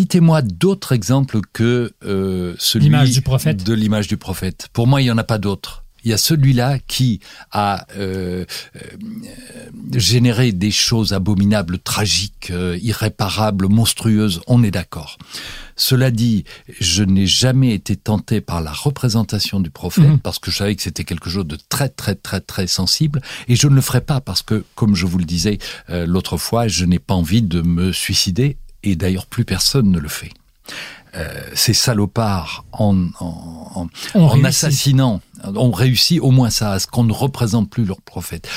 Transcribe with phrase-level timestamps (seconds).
[0.00, 3.64] Citez-moi d'autres exemples que euh, celui L'image du prophète.
[3.64, 4.68] de l'image du prophète.
[4.74, 5.84] Pour moi, il n'y en a pas d'autres.
[6.04, 8.44] Il y a celui-là qui a euh,
[8.76, 8.80] euh,
[9.94, 14.42] généré des choses abominables, tragiques, irréparables, monstrueuses.
[14.46, 15.16] On est d'accord.
[15.76, 16.44] Cela dit,
[16.78, 20.18] je n'ai jamais été tenté par la représentation du prophète Mhm.
[20.18, 23.56] parce que je savais que c'était quelque chose de très très très très sensible et
[23.56, 25.56] je ne le ferai pas parce que, comme je vous le disais
[25.88, 29.98] euh, l'autre fois, je n'ai pas envie de me suicider et d'ailleurs plus personne ne
[29.98, 30.30] le fait.
[31.16, 37.12] Euh, ces salopards en, en, assassinant ont réussi au moins ça, à ce qu'on ne
[37.12, 38.48] représente plus leur prophète.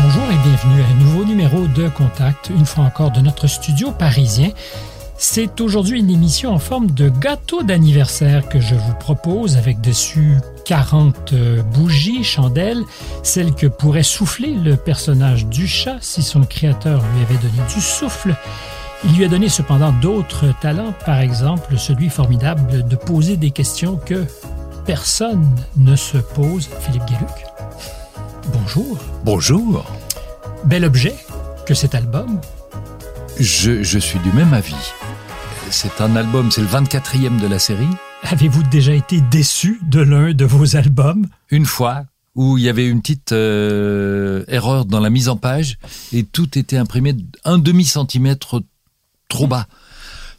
[0.00, 3.92] Bonjour et bienvenue à un nouveau numéro de Contact, une fois encore de notre studio
[3.92, 4.50] parisien.
[5.18, 10.36] C'est aujourd'hui une émission en forme de gâteau d'anniversaire que je vous propose avec dessus
[10.66, 12.82] 40 euh, bougies, chandelles,
[13.22, 17.80] celles que pourrait souffler le personnage du chat si son créateur lui avait donné du
[17.80, 18.36] souffle.
[19.04, 23.96] Il lui a donné cependant d'autres talents, par exemple celui formidable de poser des questions
[23.96, 24.24] que
[24.84, 26.68] personne ne se pose.
[26.80, 27.46] Philippe Guéluc,
[28.52, 28.98] bonjour.
[29.24, 29.84] Bonjour,
[30.66, 31.14] Bel objet
[31.64, 32.38] que cet album.
[33.40, 34.74] je, je suis du même avis.
[35.70, 37.88] C'est un album, c'est le 24e de la série.
[38.22, 41.26] Avez-vous déjà été déçu de l'un de vos albums?
[41.50, 45.78] Une fois où il y avait une petite euh, erreur dans la mise en page
[46.12, 48.62] et tout était imprimé un demi centimètre
[49.28, 49.66] trop bas.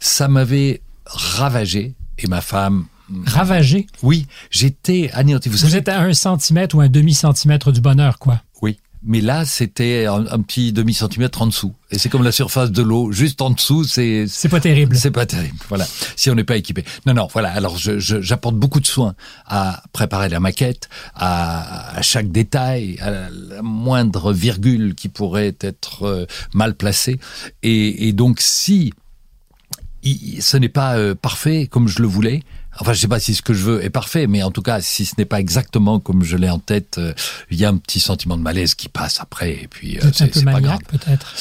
[0.00, 2.86] Ça m'avait ravagé et ma femme.
[3.26, 3.86] Ravagé?
[4.02, 5.48] Oui, j'étais anéanti.
[5.48, 8.42] Vous Vous savez, êtes à un centimètre ou un demi-centimètre du bonheur, quoi.
[9.10, 11.74] Mais là c'était un, un petit demi centimètre en dessous.
[11.90, 14.94] Et c'est comme la surface de l'eau, juste en dessous, c'est C'est pas terrible.
[14.96, 15.86] C'est pas terrible, voilà.
[16.14, 16.84] Si on n'est pas équipé.
[17.06, 17.48] Non, non, voilà.
[17.50, 19.14] Alors, j'apporte beaucoup de soins
[19.46, 25.56] à préparer la maquette, à, à chaque détail, à la, la moindre virgule qui pourrait
[25.60, 27.18] être euh, mal placée.
[27.62, 28.92] Et, et donc, si
[30.02, 32.42] il- ce n'est pas euh, parfait comme je le voulais,
[32.80, 34.80] enfin, je sais pas si ce que je veux est parfait, mais en tout cas,
[34.80, 37.12] si ce n'est pas exactement comme je l'ai en tête, euh,
[37.50, 39.52] il y a un petit sentiment de malaise qui passe après.
[39.62, 40.78] Et puis, euh, c'est pas grave.
[40.88, 41.34] peut-être.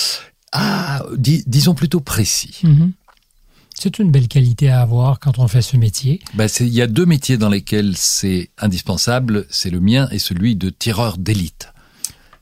[0.51, 2.59] Ah, dis- disons plutôt précis.
[2.63, 2.93] Mhm.
[3.79, 6.19] C'est une belle qualité à avoir quand on fait ce métier.
[6.33, 10.55] Ben, il y a deux métiers dans lesquels c'est indispensable, c'est le mien et celui
[10.55, 11.71] de tireur d'élite.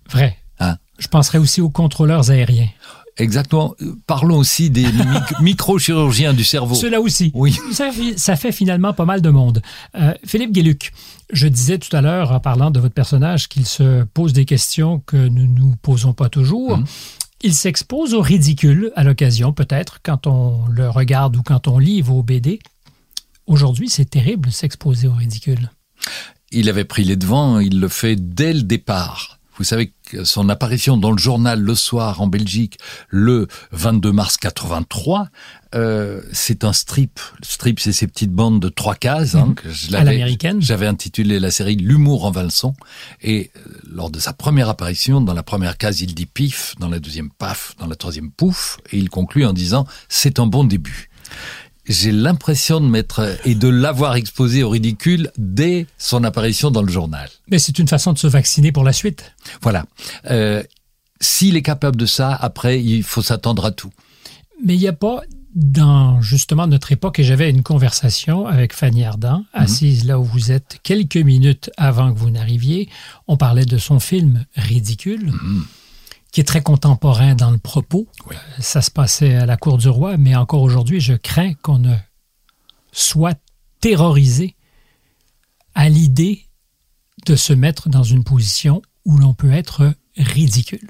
[0.09, 0.38] Vrai.
[0.61, 0.78] Hein?
[0.97, 2.69] Je penserais aussi aux contrôleurs aériens.
[3.18, 3.76] Exactement.
[4.08, 6.76] Parlons aussi des mic- microchirurgiens du cerveau.
[6.76, 7.31] Cela aussi.
[7.34, 7.58] Oui.
[7.72, 9.62] Ça, fait- ça fait finalement pas mal de monde.
[9.96, 10.92] Euh, Philippe Guéluc,
[11.31, 15.00] je disais tout à l'heure en parlant de votre personnage qu'il se pose des questions
[15.06, 16.78] que nous nous posons pas toujours.
[16.78, 16.86] Mhm.
[17.42, 22.02] Il s'expose au ridicule à l'occasion, peut-être, quand on le regarde ou quand on lit
[22.02, 22.59] vos BD.
[23.47, 25.70] Aujourd'hui, c'est terrible s'exposer au ridicule.
[26.52, 29.40] Il avait pris les devants, il le fait dès le départ.
[29.57, 32.77] Vous savez que son apparition dans le journal Le Soir en Belgique
[33.09, 35.29] le 22 mars 83,
[35.75, 37.19] euh, c'est un strip.
[37.39, 39.35] Le strip, c'est ces petites bandes de trois cases.
[39.35, 39.55] hein, Mhm.
[39.55, 40.61] que je À l'avais- l'américaine.
[40.61, 42.73] J'avais intitulé la série L'humour en valson.
[43.21, 46.89] Et euh, lors de sa première apparition, dans la première case, il dit pif, dans
[46.89, 50.63] la deuxième paf, dans la troisième pouf, et il conclut en disant c'est un bon
[50.66, 51.09] début.
[51.88, 56.91] J'ai l'impression de mettre et de l'avoir exposé au ridicule dès son apparition dans le
[56.91, 57.29] journal.
[57.50, 59.34] Mais c'est une façon de se vacciner pour la suite.
[59.62, 59.85] Voilà.
[60.31, 60.63] Euh,
[61.22, 63.91] S'il est capable de ça, après, il faut s'attendre à tout.
[64.63, 65.22] Mais il n'y a pas,
[65.53, 70.52] dans justement notre époque, et j'avais une conversation avec Fanny Ardant, assise là où vous
[70.52, 72.90] êtes, quelques minutes avant que vous n'arriviez.
[73.28, 75.31] On parlait de son film Ridicule,
[76.35, 78.09] qui est très contemporain dans le propos.
[78.29, 78.35] Oui.
[78.35, 81.79] Euh, Ça se passait à la cour du roi, mais encore aujourd'hui, je crains qu'on
[81.79, 81.96] ne
[82.91, 83.40] soit
[83.79, 84.57] terrorisé
[85.75, 86.46] à l'idée
[87.25, 90.90] de se mettre dans une position où l'on peut être ridicule.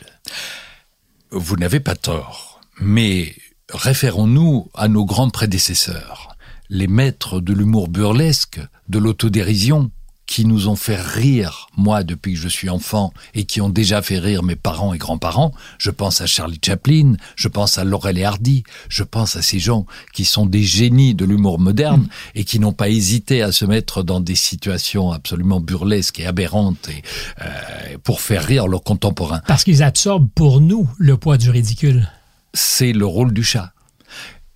[1.29, 3.35] Vous n'avez pas tort, mais
[3.71, 6.35] référons-nous à nos grands prédécesseurs,
[6.69, 9.91] les maîtres de l'humour burlesque, de l'autodérision,
[10.25, 14.01] qui nous ont fait rire, moi, depuis que je suis enfant, et qui ont déjà
[14.01, 15.51] fait rire mes parents et grands-parents.
[15.77, 19.59] Je pense à Charlie Chaplin, je pense à Laurel et Hardy, je pense à ces
[19.59, 23.65] gens qui sont des génies de l'humour moderne et qui n'ont pas hésité à se
[23.65, 27.03] mettre dans des situations absolument burlesques et aberrantes et,
[27.41, 29.41] euh, pour faire rire leurs contemporains.
[29.47, 32.09] Parce qu'ils absorbent pour nous le poids du ridicule.
[32.53, 33.74] c'est le rôle du chat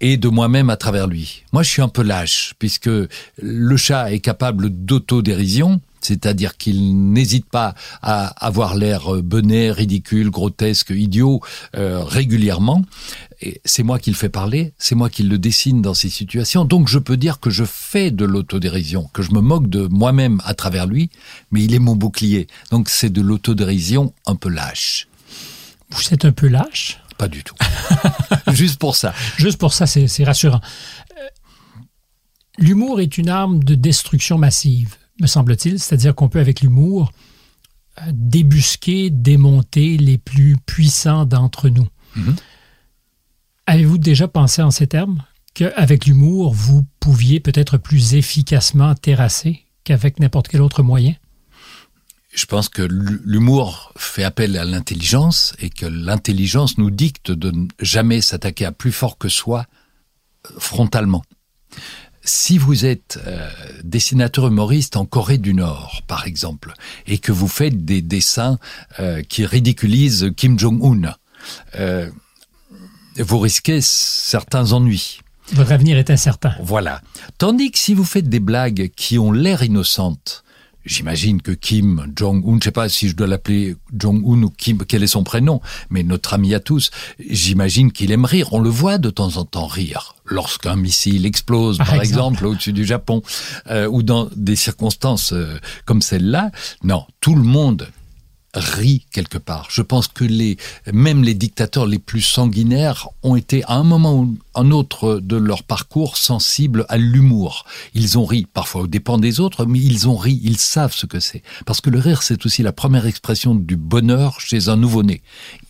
[0.02, 1.44] et de moi-même à travers lui.
[1.52, 2.90] Moi, je suis un peu lâche puisque
[3.42, 10.30] le chat est capable d'autodérision c'est-à-dire qu'il n'hésite pas à avoir l'air euh, benet, ridicule,
[10.30, 11.42] grotesque, idiot
[11.76, 12.84] euh, régulièrement.
[13.64, 16.66] C'est moi qui le fais parler, c'est moi qui le dessine dans ces situations.
[16.66, 20.42] Donc je peux dire que je fais de l'autodérision, que je me moque de moi-même
[20.44, 21.10] à travers lui,
[21.52, 22.48] mais il est mon bouclier.
[22.72, 25.08] Donc c'est de l'autodérision un peu lâche.
[25.92, 27.00] Vous êtes un peu lâche?
[27.20, 27.56] Pas du tout.
[28.48, 29.14] Juste pour ça.
[29.38, 30.62] Juste pour ça, c'est rassurant.
[31.12, 31.28] Euh,
[32.58, 35.80] l'humour est une arme de destruction massive me semble-t-il.
[35.80, 37.12] C'est-à-dire qu'on peut, avec l'humour,
[38.00, 41.88] euh, débusquer, démonter les plus puissants d'entre nous.
[42.16, 42.36] Mhm.
[43.66, 45.24] Avez-vous déjà pensé en ces termes?
[45.54, 51.16] Qu'avec l'humour, vous pouviez peut-être plus efficacement terrasser qu'avec n'importe quel autre moyen?
[52.34, 57.68] Je pense que l'humour fait appel à l'intelligence et que l'intelligence nous dicte de ne
[57.80, 59.66] jamais s'attaquer à plus fort que soi
[60.46, 61.24] euh, frontalement
[62.30, 63.50] si vous êtes euh,
[63.84, 66.74] dessinateur humoriste en Corée du Nord, par exemple,
[67.08, 68.60] et que vous faites des dessins
[69.00, 71.16] euh, qui ridiculisent Kim Jong-un,
[71.76, 72.10] euh,
[73.18, 75.22] vous risquez certains ennuis.
[75.54, 76.54] Votre avenir est incertain.
[76.62, 77.02] Voilà.
[77.40, 80.44] Tandis que si vous faites des blagues qui ont l'air innocentes,
[80.90, 84.80] J'imagine que Kim Jong-un, je ne sais pas si je dois l'appeler Jong-un ou Kim,
[84.88, 86.90] quel est son prénom, mais notre ami à tous,
[87.20, 88.54] j'imagine qu'il aime rire.
[88.54, 92.86] On le voit de temps en temps rire lorsqu'un missile explose, par, exemple, au-dessus du
[92.86, 93.22] Japon,
[93.70, 96.50] euh, ou dans des circonstances euh, comme celle-là.
[96.84, 97.88] Non, tout le monde
[98.54, 99.68] rit quelque part.
[99.70, 100.58] Je pense que les,
[100.92, 105.36] même les dictateurs les plus sanguinaires ont été à un moment ou un autre de
[105.36, 107.66] leur parcours sensibles à l'humour.
[107.94, 111.06] Ils ont ri, parfois au dépens des autres, mais ils ont ri, ils savent ce
[111.06, 111.44] que c'est.
[111.66, 115.22] Parce que le rire, c'est aussi la première expression du bonheur chez un nouveau-né.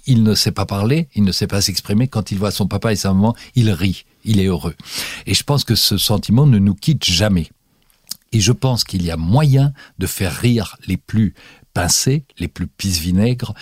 [0.05, 2.07] Il ne sait pas parler, il ne sait pas s'exprimer.
[2.07, 4.75] Quand il voit son papa et sa maman, il rit, il est heureux.
[5.25, 7.49] Et je pense que ce sentiment ne nous quitte jamais.
[8.31, 11.33] Et je pense qu'il y a moyen de faire rire les plus
[12.37, 13.53] les plus pisse-vinaigres.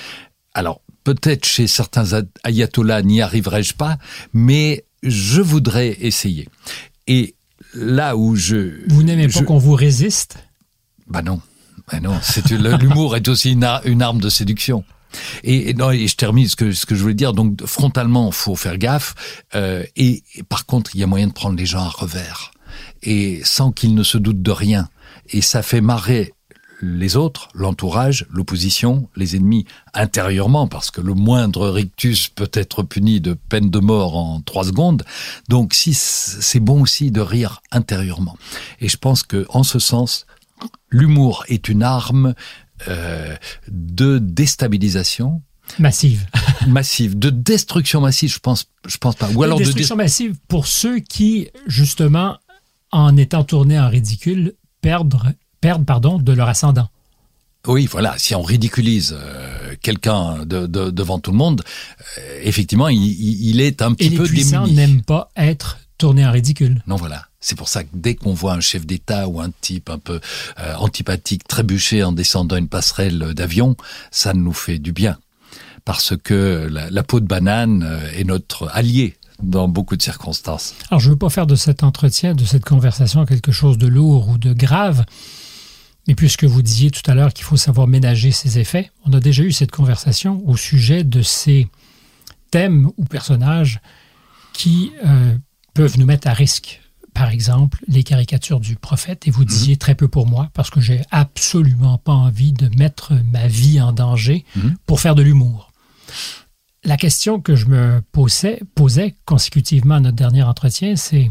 [0.53, 3.97] Alors, peut-être chez certains ayatollahs n'y arriverai-je pas,
[4.33, 6.49] mais je voudrais essayer.
[7.07, 7.35] Et
[7.73, 8.81] là où je...
[8.87, 10.37] Vous n'aimez pas qu'on vous résiste?
[11.07, 11.41] Bah non.
[11.91, 12.19] Bah non,
[12.79, 14.83] l'humour est aussi une, arme de séduction.
[15.43, 17.31] Et, non, et je termine ce que, ce que je voulais dire.
[17.31, 19.15] Donc, frontalement, faut faire gaffe.
[19.55, 22.51] Euh, et, par contre, il y a moyen de prendre les gens à revers.
[23.03, 24.89] Et sans qu'ils ne se doutent de rien.
[25.29, 26.33] Et ça fait marrer
[26.81, 33.19] les autres, l'entourage, l'opposition, les ennemis intérieurement, parce que le moindre rictus peut être puni
[33.19, 35.03] de peine de mort en trois secondes.
[35.49, 38.37] Donc, si c'est bon aussi de rire intérieurement.
[38.79, 40.25] Et je pense que, en ce sens,
[40.89, 42.35] l'humour est une arme
[42.87, 43.35] euh,
[43.69, 45.41] de déstabilisation.
[45.79, 46.27] Massive.
[46.67, 47.17] massive.
[47.17, 49.29] De destruction massive, je pense, je pense pas.
[49.31, 52.37] Ou alors de destruction massive pour ceux qui, justement,
[52.91, 55.35] en étant tournés en ridicule, perdent
[55.67, 56.87] perdent pardon, de leur ascendant.
[57.67, 58.15] Oui, voilà.
[58.17, 61.61] Si on ridiculise euh, quelqu'un devant tout le monde,
[62.17, 66.31] euh, effectivement, il, est un petit Et peu les puissants n'aiment pas être tournés en
[66.31, 66.81] ridicule.
[66.87, 67.25] Non, voilà.
[67.41, 70.21] C'est pour ça que dès qu'on voit un chef d'État ou un type un peu
[70.59, 73.75] euh, antipathique trébucher en descendant une passerelle d'avion,
[74.09, 75.17] ça nous fait du bien.
[75.83, 80.75] Parce que la peau de banane est notre allié dans beaucoup de circonstances.
[80.89, 83.87] Alors, je ne veux pas faire de cet entretien, de cette conversation quelque chose de
[83.87, 85.05] lourd ou de grave.
[86.07, 89.19] Mais puisque vous disiez tout à l'heure qu'il faut savoir ménager ses effets, on a
[89.19, 91.67] déjà eu cette conversation au sujet de ces
[92.49, 93.81] thèmes ou personnages
[94.53, 95.35] qui euh,
[95.73, 96.81] peuvent nous mettre à risque.
[97.13, 99.47] Par exemple, les caricatures du prophète, et vous mhm.
[99.47, 103.81] disiez très peu pour moi, parce que j'ai absolument pas envie de mettre ma vie
[103.81, 104.75] en danger mhm.
[104.85, 105.71] pour faire de l'humour.
[106.83, 111.29] La question que je me posais, posais consécutivement à notre dernier entretien, c'est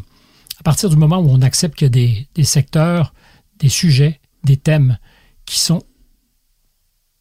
[0.61, 3.15] à partir du moment où on accepte qu'il y a des, des secteurs,
[3.59, 4.99] des sujets, des thèmes
[5.45, 5.83] qui sont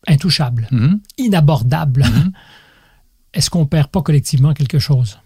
[0.07, 0.99] intouchables, mhm.
[1.17, 2.03] inabordables.
[2.05, 2.31] Mhm.
[3.33, 5.19] Est-ce qu'on perd pas collectivement quelque chose?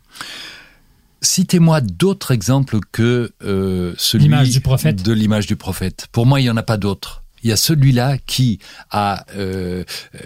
[1.22, 5.04] Citez-moi d'autres exemples que euh, celui du prophète.
[5.04, 6.08] de l'image du prophète.
[6.12, 7.24] Pour moi, il n'y en a pas d'autres.
[7.44, 9.84] Il y a celui-là qui a euh,
[10.16, 10.20] euh,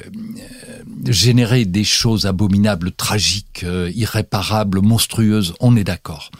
[1.07, 5.53] généré des choses abominables, tragiques, irréparables, monstrueuses.
[5.59, 6.31] On est d'accord.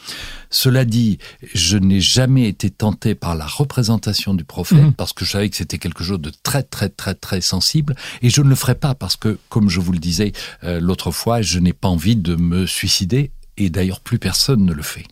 [0.54, 1.18] Cela dit,
[1.52, 4.92] je n'ai jamais été tenté par la représentation du prophète mhm.
[4.92, 8.30] parce que je savais que c'était quelque chose de très très très très sensible et
[8.30, 10.32] je ne le ferai pas parce que, comme je vous le disais
[10.62, 14.72] euh, l'autre fois, je n'ai pas envie de me suicider et d'ailleurs plus personne ne
[14.72, 15.06] le fait.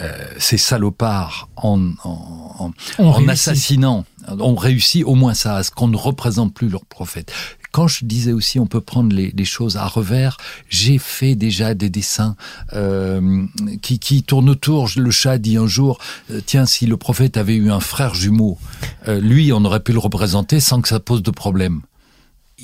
[0.00, 5.88] Euh, ces salopards en, en, en assassinant ont réussi au moins ça, à ce qu'on
[5.88, 7.32] ne représente plus leur prophète
[7.74, 10.36] quand je disais aussi on peut prendre les, choses à revers,
[10.68, 12.36] j'ai fait déjà des dessins
[12.72, 13.44] euh,
[13.82, 14.88] qui, qui tournent autour.
[14.96, 15.98] Le chat dit un jour,
[16.30, 18.58] euh, tiens, si le prophète avait eu un frère jumeau,
[19.08, 21.80] euh, lui, on aurait pu le représenter sans que ça pose de problème.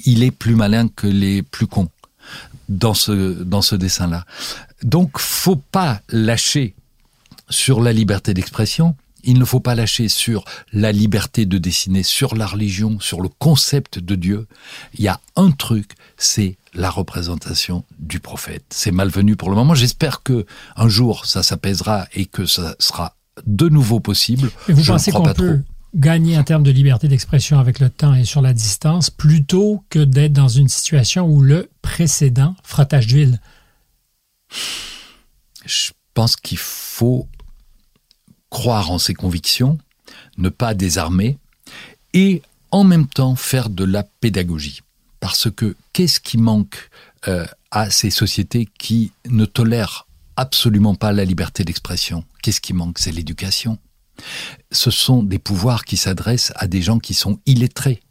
[0.04, 1.88] Il est plus malin que les plus cons
[2.68, 4.24] dans ce dans ce dessin-là.
[4.84, 6.76] Donc, faut pas lâcher
[7.48, 8.94] sur la liberté d'expression.
[9.24, 13.28] Il ne faut pas lâcher sur la liberté de dessiner, sur la religion, sur le
[13.28, 14.46] concept de Dieu.
[14.94, 18.64] Il y a un truc, c'est la représentation du prophète.
[18.70, 19.74] C'est malvenu pour le moment.
[19.74, 20.46] J'espère que
[20.76, 24.50] un jour ça s'apaisera et que ça sera de nouveau possible.
[24.68, 25.64] Et vous Je pensez qu'on peut trop.
[25.94, 29.98] gagner en termes de liberté d'expression avec le temps et sur la distance plutôt que
[29.98, 32.54] d'être dans une situation où le précédent
[32.88, 33.40] tache d'huile?
[35.64, 37.28] Je pense qu'il faut
[38.50, 39.78] croire en ses convictions,
[40.36, 41.38] ne pas désarmer
[42.12, 44.82] et en même temps faire de la pédagogie.
[45.20, 46.90] Parce que qu'est-ce qui manque
[47.28, 52.24] euh, à ces sociétés qui ne tolèrent absolument pas la liberté d'expression?
[52.42, 52.98] Qu'est-ce qui manque?
[52.98, 53.78] C'est l'éducation.
[54.72, 58.02] Ce sont des pouvoirs qui s'adressent à des gens qui sont illettrés.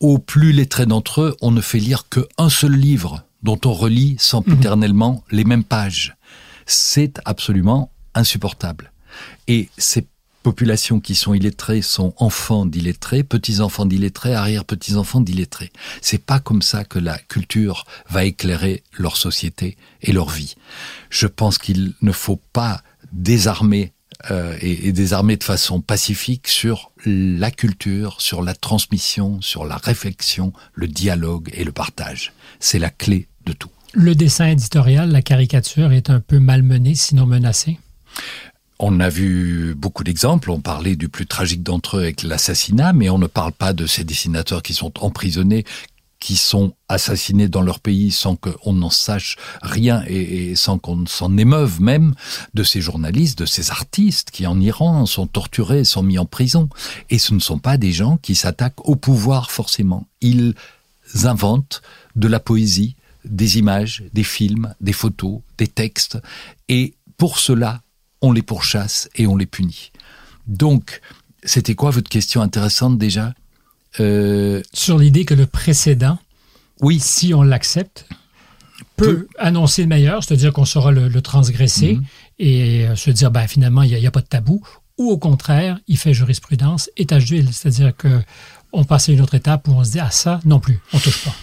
[0.00, 4.16] Aux plus lettrés d'entre eux, on ne fait lire qu'un seul livre dont on relit
[4.18, 6.16] sempiternellement les mêmes pages.
[6.66, 8.92] C'est absolument insupportable.
[9.46, 10.06] Et ces
[10.44, 15.72] populations qui sont illettrées sont enfants d'illettrés, petits-enfants d'illettrés, arrière-petits-enfants d'illettrés.
[16.02, 20.54] C'est pas comme ça que la culture va éclairer leur société et leur vie.
[21.10, 23.92] Je pense qu'il ne faut pas désarmer
[24.30, 29.76] euh, et, et désarmer de façon pacifique sur la culture, sur la transmission, sur la
[29.76, 32.32] réflexion, le dialogue et le partage.
[32.60, 33.70] C'est la clé de tout.
[33.92, 37.78] Le dessin éditorial, la caricature est un peu malmenée, sinon menacée.
[38.78, 40.50] On a vu beaucoup d'exemples.
[40.50, 43.86] On parlait du plus tragique d'entre eux avec l'assassinat, mais on ne parle pas de
[43.86, 45.64] ces dessinateurs qui sont emprisonnés,
[46.18, 51.06] qui sont assassinés dans leur pays sans qu'on n'en sache rien et, et sans qu'on
[51.06, 52.14] s'en émeuve même,
[52.54, 56.68] de ces journalistes, de ces artistes qui en Iran sont torturés, sont mis en prison.
[57.10, 60.06] Et ce ne sont pas des gens qui s'attaquent au pouvoir forcément.
[60.20, 60.54] Ils
[61.24, 61.82] inventent
[62.16, 66.18] de la poésie, des images, des films, des photos, des textes.
[66.68, 67.82] Et pour cela,
[68.24, 69.92] on les pourchasse et on les punit.
[70.46, 71.00] Donc,
[71.42, 73.34] c'était quoi votre question intéressante déjà?
[74.00, 76.18] Euh, Sur l'idée que le précédent,
[76.80, 78.06] Oui, si on l'accepte,
[78.96, 82.04] peut annoncer le meilleur, c'est-à-dire qu'on saura le, le transgresser Mhm.
[82.40, 84.60] et euh, se dire, ben, finalement, il n'y a, a pas de tabou,
[84.98, 88.22] ou au contraire, il fait jurisprudence tâche d'huile, c'est-à-dire que
[88.72, 90.98] on passe à une autre étape où on se dit, ah ça, non plus, on
[90.98, 91.34] touche pas.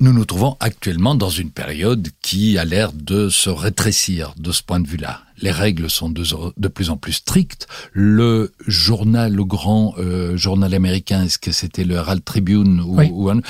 [0.00, 4.62] Nous nous trouvons actuellement dans une période qui a l'air de se rétrécir de ce
[4.62, 5.22] point de vue-là.
[5.40, 6.22] Les règles sont de,
[6.56, 7.66] de plus en plus strictes.
[7.92, 13.08] Le journal, le grand euh, journal américain, est-ce que c'était le Herald Tribune ou, Oui.
[13.12, 13.40] ou un,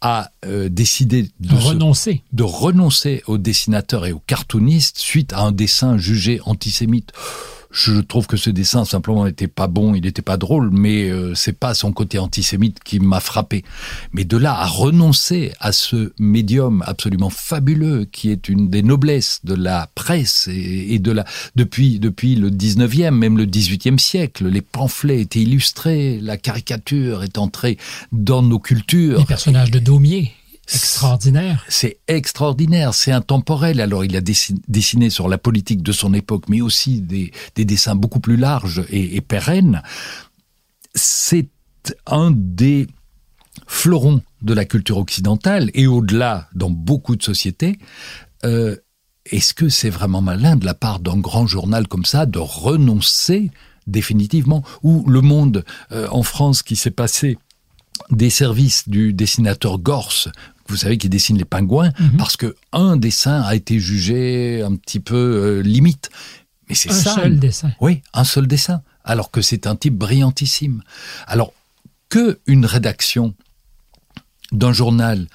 [0.00, 2.22] a euh, décidé de, se- renoncer.
[2.32, 7.12] de renoncer aux dessinateurs et aux cartoonistes suite à un dessin jugé antisémite.
[7.76, 11.34] Je trouve que ce dessin simplement n'était pas bon, il n'était pas drôle, mais euh,
[11.34, 13.64] c'est pas son côté antisémite qui m'a frappé.
[14.12, 19.40] Mais de là à renoncer à ce médium absolument fabuleux qui est une des noblesses
[19.44, 24.48] de la presse et, et de la depuis depuis le 19e, même le 18e siècle,
[24.48, 27.76] les pamphlets étaient illustrés, la caricature est entrée
[28.10, 29.18] dans nos cultures.
[29.18, 30.32] Les personnages de Daumier,
[30.74, 31.64] extraordinaires.
[31.68, 33.80] C'est extraordinaire, c'est intemporel.
[33.80, 37.64] Alors il a dessin- dessiné sur la politique de son époque, mais aussi des, des
[37.64, 39.82] dessins beaucoup plus larges et, et pérennes.
[40.94, 41.48] C'est
[42.06, 42.86] un des
[43.66, 47.78] fleurons de la culture occidentale et au-delà dans beaucoup de sociétés.
[48.44, 48.76] Euh,
[49.24, 53.50] Est-ce que c'est vraiment malin de la part d'un grand journal comme ça de renoncer
[53.86, 54.62] définitivement?
[54.82, 57.38] Ou Le Monde euh, en France qui s'est passé
[58.10, 60.28] des services du dessinateur Gorse,
[60.68, 62.16] vous savez, qui dessine les pingouins, Mhm.
[62.18, 66.10] parce que un dessin a été jugé un petit peu euh, limite.
[66.68, 67.14] Mais c'est Un ça.
[67.14, 67.72] seul dessin.
[67.80, 70.82] Oui, un seul dessin, alors que c'est un type brillantissime.
[71.26, 71.52] Alors
[72.08, 73.34] que une rédaction
[74.52, 75.26] d'un journal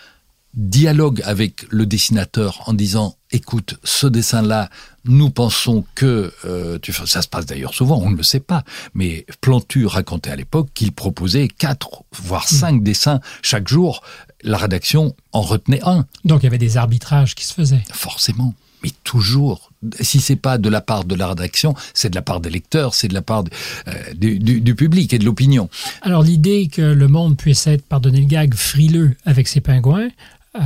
[0.53, 4.69] dialogue avec le dessinateur en disant écoute ce dessin là
[5.05, 8.65] nous pensons que euh, tu ça se passe d'ailleurs souvent on ne le sait pas
[8.93, 14.01] mais Plantu racontait à l'époque qu'il proposait quatre voire cinq dessins chaque jour
[14.43, 17.83] la rédaction en retenait un Donc, il y avait des arbitrages qui se faisaient.
[17.91, 18.53] Forcément.
[18.83, 19.71] Mais toujours.
[19.99, 22.95] Si c'est pas de la part de la rédaction, c'est de la part des lecteurs,
[22.95, 23.51] c'est de la part de-
[23.87, 25.69] euh, du, du- du public et de l'opinion.
[26.01, 30.09] Alors, l'idée que le monde puisse être, pardonnez le gag, frileux avec ses pingouins,
[30.55, 30.59] euh,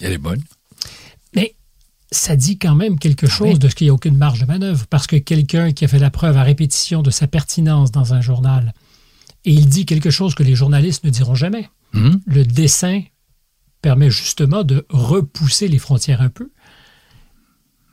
[0.00, 0.42] Elle est bonne.
[1.34, 1.54] mais
[2.12, 3.58] ça dit quand même quelque Ah chose oui.
[3.58, 4.86] de ce qu'il n'y a aucune marge de manœuvre.
[4.88, 8.20] Parce que quelqu'un qui a fait la preuve à répétition de sa pertinence dans un
[8.20, 8.72] journal,
[9.44, 11.68] et il dit quelque chose que les journalistes ne diront jamais.
[11.92, 12.20] Mhm.
[12.26, 13.02] Le dessin
[13.82, 16.50] permet justement de repousser les frontières un peu.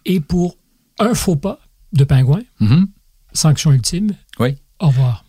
[0.06, 0.58] Et pour
[1.00, 1.60] un faux pas
[1.94, 2.88] de pingouin, mhm.
[3.34, 4.16] sanction ultime.
[4.40, 4.56] Oui.
[4.80, 5.26] Au revoir.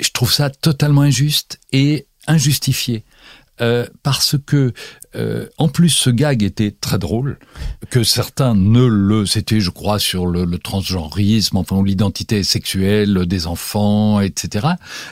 [0.00, 3.04] Je trouve ça totalement injuste et injustifié.
[3.60, 4.72] Euh, parce que
[5.16, 7.38] euh, en plus ce gag était très drôle,
[7.90, 13.46] que certains ne le, c'était je crois sur le, le transgenrisme, enfin l'identité sexuelle des
[13.46, 14.68] enfants, etc.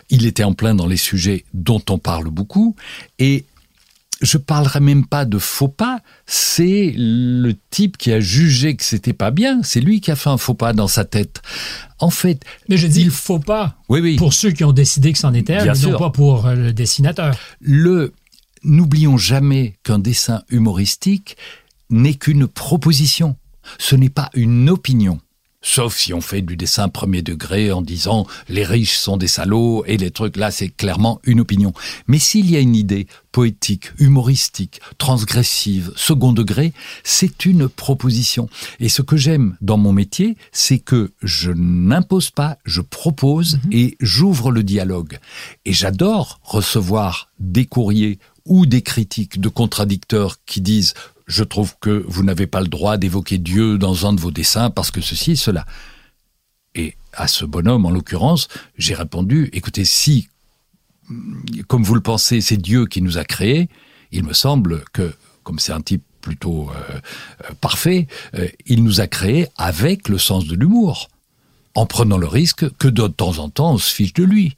[0.09, 2.75] Il était en plein dans les sujets dont on parle beaucoup
[3.19, 3.45] et
[4.21, 9.13] je parlerai même pas de faux pas, c'est le type qui a jugé que c'était
[9.13, 11.41] pas bien, c'est lui qui a fait un faux pas dans sa tête.
[12.01, 14.17] En fait, mais je dis il faut pas oui, oui.
[14.17, 16.73] pour ceux qui ont décidé que c'en était un, mais non pas pour euh, le
[16.73, 17.37] dessinateur.
[17.61, 18.13] Le
[18.65, 21.37] n'oublions jamais qu'un dessin humoristique
[21.91, 23.37] n'est qu'une proposition,
[23.79, 25.21] ce n'est pas une opinion.
[25.61, 29.85] Sauf si on fait du dessin premier degré en disant les riches sont des salauds
[29.87, 31.73] et les trucs là c'est clairement une opinion.
[32.07, 36.73] Mais s'il y a une idée poétique, humoristique, transgressive, second degré,
[37.03, 38.49] c'est une proposition.
[38.79, 43.73] Et ce que j'aime dans mon métier, c'est que je n'impose pas, je propose mhm.
[43.73, 45.19] et j'ouvre le dialogue.
[45.65, 50.95] Et j'adore recevoir des courriers ou des critiques de contradicteurs qui disent
[51.29, 54.71] je trouve que vous n'avez pas le droit d'évoquer Dieu dans un de vos dessins
[54.71, 55.67] parce que ceci et cela.
[56.75, 60.29] Et à ce bonhomme, en l'occurrence, j'ai répondu, écoutez, si,
[61.67, 63.69] comme vous le pensez, c'est Dieu qui nous a créés,
[64.11, 65.13] il me semble que,
[65.43, 66.99] comme c'est un type plutôt euh,
[67.45, 71.09] euh, parfait, euh, il nous a créés avec le sens de l'humour,
[71.75, 74.57] en prenant le risque que de temps en temps on se fiche de lui.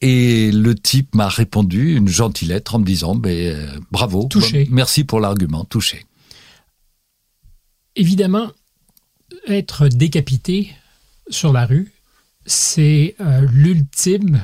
[0.00, 4.68] Et le type m'a répondu une gentille lettre en me disant ben, bravo, touché.
[4.70, 6.04] merci pour l'argument, touché.
[7.96, 8.50] Évidemment,
[9.46, 10.72] être décapité
[11.30, 11.92] sur la rue,
[12.44, 14.42] c'est euh, l'ultime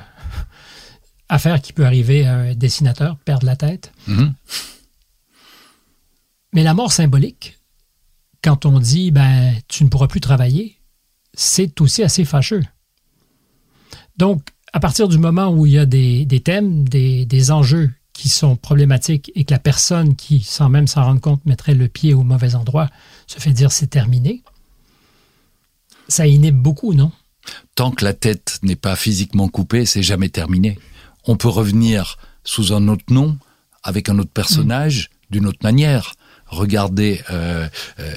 [1.28, 3.92] affaire qui peut arriver à un dessinateur, perdre la tête.
[4.06, 4.34] Mhm.
[6.52, 7.58] Mais la mort symbolique,
[8.42, 10.78] quand on dit ben tu ne pourras plus travailler,
[11.34, 12.62] c'est aussi assez fâcheux.
[14.16, 14.42] Donc,
[14.72, 19.32] à partir du moment où il y a des, thèmes, des, enjeux qui sont problématiques
[19.34, 22.54] et que la personne qui, sans même s'en rendre compte, mettrait le pied au mauvais
[22.54, 22.88] endroit,
[23.26, 24.42] se fait dire c'est terminé,
[26.08, 27.12] ça inhibe beaucoup, non?
[27.74, 30.78] Tant que la tête n'est pas physiquement coupée, c'est jamais terminé.
[31.24, 33.38] On peut revenir sous un autre nom,
[33.82, 36.14] avec un autre personnage, d'une autre manière
[36.50, 38.14] regardez euh, euh,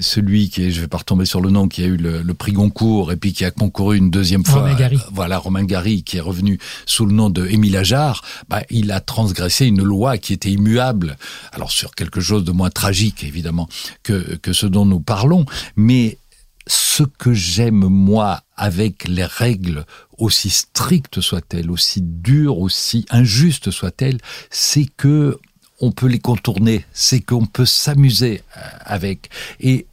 [0.00, 2.52] celui qui est, je vais pas retomber sur le nom, qui a eu le, prix
[2.52, 4.62] Goncourt et puis qui a concouru une deuxième fois.
[4.62, 4.98] Romain Gary.
[5.12, 8.22] voilà, Romain Gary, qui est revenu sous le nom de Émile Ajar.
[8.48, 11.16] Bah, il a transgressé une loi qui était immuable.
[11.52, 13.68] Alors sur quelque chose de moins tragique, évidemment,
[14.02, 15.44] que, que ce dont nous parlons,
[15.76, 16.18] mais
[16.66, 19.84] ce que j'aime moi avec les règles
[20.18, 24.18] aussi strictes soient-elles, aussi dures, aussi injustes soient-elles,
[24.50, 25.38] c'est que
[25.80, 29.30] on peut les contourner, c'est qu'on peut s'amuser euh, avec.
[29.60, 29.86] Et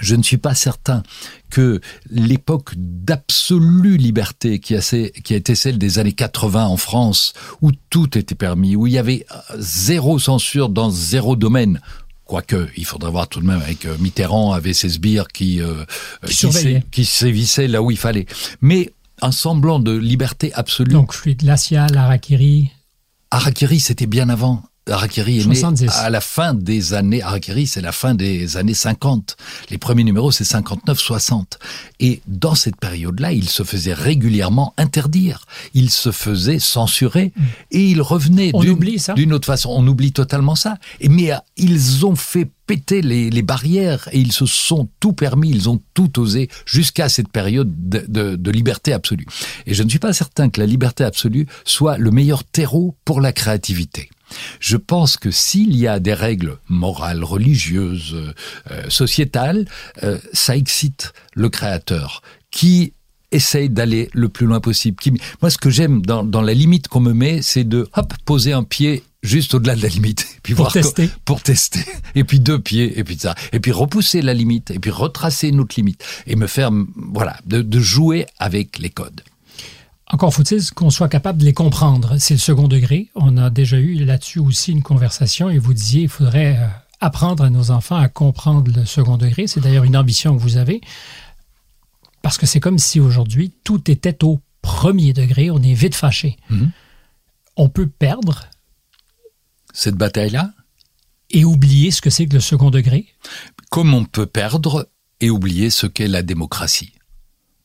[0.00, 1.02] je ne suis pas certain
[1.50, 1.80] que
[2.10, 7.70] l'époque d'absolue liberté qui a, qui a été celle des années 80 en France, où
[7.90, 11.80] tout était permis, où il y avait euh, zéro censure dans zéro domaine,
[12.24, 15.60] Quoique, il faudrait voir tout de même avec euh, Mitterrand, avait ses sbires qui,
[16.90, 18.26] qui, sévissaient là où il fallait.
[18.60, 18.90] Mais
[19.22, 20.90] un semblant de liberté absolue.
[20.90, 22.72] Donc fluide glacial, Harakiri.
[23.30, 24.64] Harakiri, c'était bien avant.
[24.88, 27.20] Harakiri est né à la fin des années.
[27.20, 29.36] Harakiri, c'est la fin des années 50.
[29.70, 31.58] Les premiers numéros, c'est 59-60.
[31.98, 35.44] Et dans cette période-là, il se faisait régulièrement interdire.
[35.74, 37.32] Il se faisait censurer.
[37.72, 38.52] Et il revenait
[39.16, 39.70] d'une autre façon.
[39.70, 40.76] On oublie totalement ça.
[41.00, 45.12] Et, mais euh, ils ont fait péter les, les, barrières et ils se sont tout
[45.12, 49.26] permis, ils ont tout osé jusqu'à cette période de, de, de, liberté absolue.
[49.66, 53.20] Et je ne suis pas certain que la liberté absolue soit le meilleur terreau pour
[53.20, 54.10] la créativité.
[54.60, 58.16] Je pense que s'il y a des règles morales, religieuses,
[58.70, 59.66] euh, sociétales,
[60.02, 62.92] euh, ça excite le créateur qui
[63.32, 64.96] essaye d'aller le plus loin possible.
[65.42, 68.52] Moi, ce que j'aime dans, dans la limite qu'on me met, c'est de hop poser
[68.52, 71.84] un pied juste au-delà de la limite, puis pour tester, pour tester,
[72.14, 75.48] et puis deux pieds, et puis ça, et puis repousser la limite, et puis retracer
[75.48, 79.22] une autre limite, et me faire, voilà, de, de jouer avec les codes.
[80.08, 82.16] Encore faut-il qu'on soit capable de les comprendre.
[82.18, 83.10] C'est le second degré.
[83.16, 86.66] On a déjà eu là-dessus aussi une conversation et vous disiez il faudrait euh,
[87.00, 89.46] apprendre à nos enfants à comprendre le second degré.
[89.46, 90.80] C'est d'ailleurs une ambition que vous avez.
[92.22, 95.50] Parce que c'est comme si aujourd'hui tout était au premier degré.
[95.50, 96.36] On est vite fâché.
[96.50, 96.70] Mhm.
[97.56, 98.48] On peut perdre.
[99.72, 100.52] Cette bataille-là?
[101.30, 103.06] Et oublier ce que c'est que le second degré
[103.70, 104.88] Comme on peut perdre
[105.20, 106.92] et oublier ce qu'est la démocratie.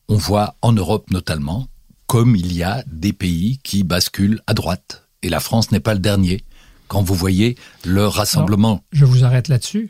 [0.08, 1.67] On voit en Europe notamment
[2.12, 5.08] comme il y a des pays qui basculent à droite.
[5.24, 6.43] Et la France n'est pas le dernier.
[6.89, 8.84] Quand vous voyez le rassemblement.
[8.91, 9.89] je vous arrête là-dessus.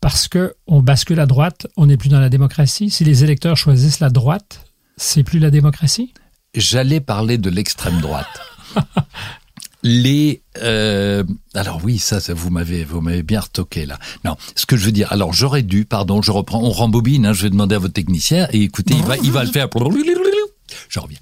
[0.00, 2.88] Parce que on bascule à droite, on n'est plus dans la démocratie.
[2.88, 4.64] Si les électeurs choisissent la droite,
[4.96, 6.14] c'est plus la démocratie?
[6.54, 8.40] J'allais parler de l'extrême droite.
[9.82, 14.66] les euh, alors oui ça, ça vous m'avez vous m'avez bien retoqué là non ce
[14.66, 17.50] que je veux dire alors j'aurais dû pardon je reprends on rembobine hein, je vais
[17.50, 19.68] demander à votre technicien et écoutez il va il va le faire
[20.88, 21.18] je reviens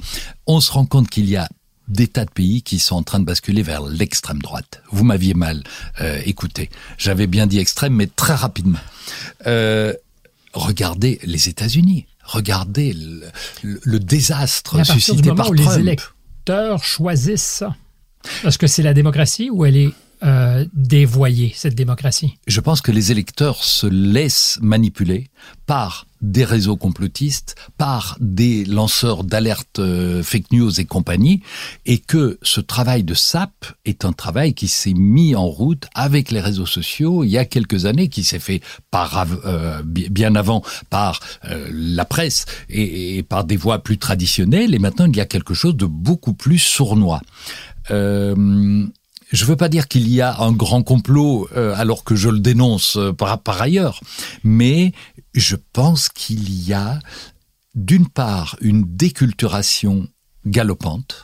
[0.46, 1.48] on se rend compte qu'il y a
[1.88, 4.82] des tas de pays qui sont en train de basculer vers l'extrême droite.
[4.90, 5.62] Vous m'aviez mal
[6.00, 6.68] euh, écouté.
[6.98, 8.80] J'avais bien dit extrême, mais très rapidement.
[9.46, 9.92] Euh,
[10.52, 12.06] regardez les États-Unis.
[12.24, 13.30] Regardez le,
[13.62, 15.60] le, désastre suscité par Trump.
[15.60, 17.76] les électeurs choisissent ça.
[18.44, 19.92] Est-ce que c'est la démocratie ou elle est
[20.24, 22.36] euh, dévoyer cette démocratie?
[22.48, 25.28] Je pense que les électeurs se laissent manipuler
[25.66, 31.42] par des réseaux complotistes, par des lanceurs d'alerte euh, fake news et compagnie,
[31.86, 33.52] et que ce travail de SAP
[33.84, 37.44] est un travail qui s'est mis en route avec les réseaux sociaux il y a
[37.44, 38.60] quelques années, qui s'est fait
[38.90, 44.78] par euh, bien avant par euh, la presse et, par des voies plus traditionnelles, et
[44.78, 47.20] maintenant il y a quelque chose de beaucoup plus sournois.
[47.88, 52.38] Je ne veux pas dire qu'il y a un grand complot alors que je le
[52.38, 54.00] dénonce par ailleurs,
[54.44, 54.92] mais
[55.36, 56.98] je pense qu'il y a
[57.74, 60.08] d'une part une déculturation
[60.46, 61.22] galopante,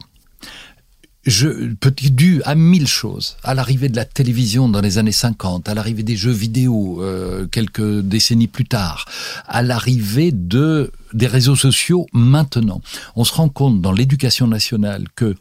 [1.24, 5.68] je, petit dû à mille choses, à l'arrivée de la télévision dans les années 50,
[5.68, 9.06] à l'arrivée des jeux vidéo euh, quelques décennies plus tard,
[9.46, 12.80] à l'arrivée de des réseaux sociaux maintenant.
[13.14, 15.36] On se rend compte dans l'éducation nationale que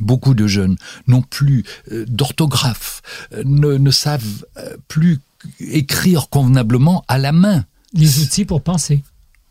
[0.00, 0.76] Beaucoup de jeunes
[1.08, 4.44] n'ont plus euh, d'orthographe, euh, ne, savent
[4.86, 5.18] plus
[5.58, 7.64] écrire convenablement à la main.
[7.92, 9.02] Les outils pour penser.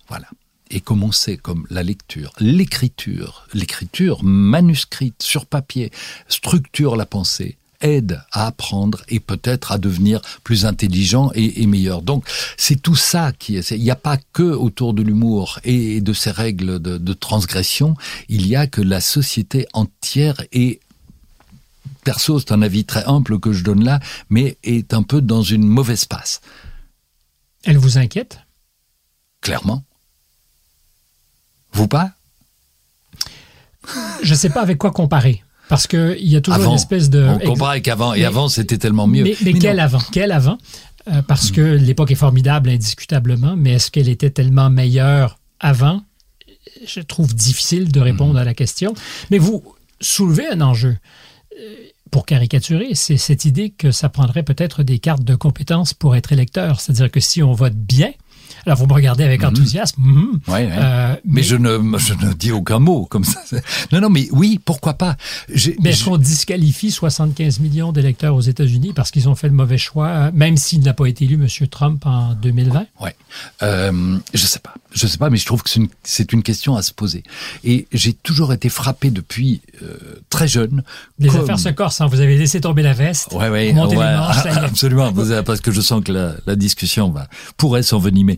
[0.08, 0.28] Voilà.
[0.72, 5.92] Et comme on sait, comme la lecture, l'écriture, l'écriture manuscrite sur papier
[6.28, 12.02] structure la pensée, aide à apprendre et peut-être à devenir plus intelligent et, et meilleur.
[12.02, 12.26] Donc
[12.58, 13.72] c'est tout ça qui est.
[13.72, 17.96] Il n'y a pas que autour de l'humour et de ces règles de, de transgression.
[18.28, 20.80] Il y a que la société entière est
[22.04, 24.00] perso, c'est un avis très ample que je donne là,
[24.30, 26.42] mais est un peu dans une mauvaise passe.
[27.66, 28.40] Elle vous inquiète?
[29.42, 29.84] Clairement.
[31.72, 32.12] Vous pas?
[34.22, 35.44] Je ne sais pas avec quoi comparer.
[35.70, 37.24] Parce qu'il y a toujours avant, une espèce de...
[37.24, 39.24] On compare avec avant, et mais, avant c'était tellement mieux.
[39.24, 39.84] Mais, mais, mais quel non.
[39.84, 40.02] avant?
[40.12, 40.58] Quel avant?
[41.08, 41.54] Euh, Parce mmh.
[41.54, 46.04] que l'époque est formidable, indiscutablement, mais est-ce qu'elle était tellement meilleure avant?
[46.86, 48.38] Je trouve difficile de répondre mmh.
[48.38, 48.94] à la question.
[49.30, 49.64] Mais vous
[50.02, 50.98] soulevez un enjeu.
[52.12, 56.34] Pour caricaturer, c'est cette idée que ça prendrait peut-être des cartes de compétences pour être
[56.34, 56.82] électeur.
[56.82, 58.12] C'est-à-dire que si on vote bien,
[58.66, 60.02] alors, vous me regardez avec enthousiasme.
[60.02, 60.20] Mmh.
[60.20, 60.40] Mmh.
[60.48, 60.70] Ouais, ouais.
[60.72, 63.40] Euh, mais, mais je, ne, je ne dis aucun mot comme ça.
[63.92, 65.16] Non, non, mais oui, pourquoi pas?
[65.80, 69.78] Mais est-ce qu'on disqualifie 75 millions d'électeurs aux États-Unis parce qu'ils ont fait le mauvais
[69.78, 71.68] choix, même s'il n'a pas été élu, M.
[71.68, 73.10] Trump, en 2020 Oui.
[73.64, 74.74] Euh, je sais pas.
[74.92, 75.80] Je sais pas, mais je trouve que c'est
[76.32, 77.24] une, une, question à se poser.
[77.64, 79.98] Et j'ai toujours été frappé depuis euh,
[80.30, 80.84] très jeune.
[81.20, 81.42] Les comme...
[81.42, 82.08] affaires se corsent, hein.
[82.08, 83.30] vous avez laissé tomber la veste.
[83.32, 83.72] Oui, oui.
[83.72, 84.04] Ouais,
[84.46, 85.14] absolument.
[85.46, 88.29] parce que je sens que la, la discussion va, pourrait s'envenimer.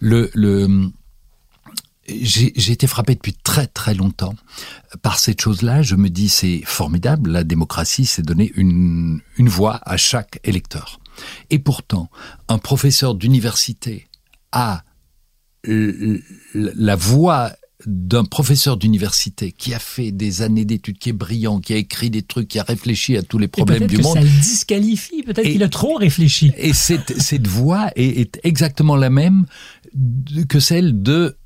[0.00, 0.90] Le, le
[2.08, 4.34] j'ai été frappé depuis très très longtemps
[5.02, 5.82] par cette chose-là.
[5.82, 10.98] Je me dis c'est formidable, la démocratie, c'est donner une, une voix à chaque électeur.
[11.50, 12.10] Et pourtant,
[12.48, 14.08] un professeur d'université
[14.52, 14.82] a
[15.64, 17.52] la voix
[17.86, 22.10] d'un professeur d'université qui a fait des années d'études, qui est brillant, qui a écrit
[22.10, 24.14] des trucs, qui a réfléchi à tous les problèmes du que monde.
[24.14, 26.52] Ça le disqualifie, peut-être qu'il a trop réfléchi.
[26.56, 29.46] Et cette, cette voix est, est, exactement la même
[30.48, 31.36] que celle de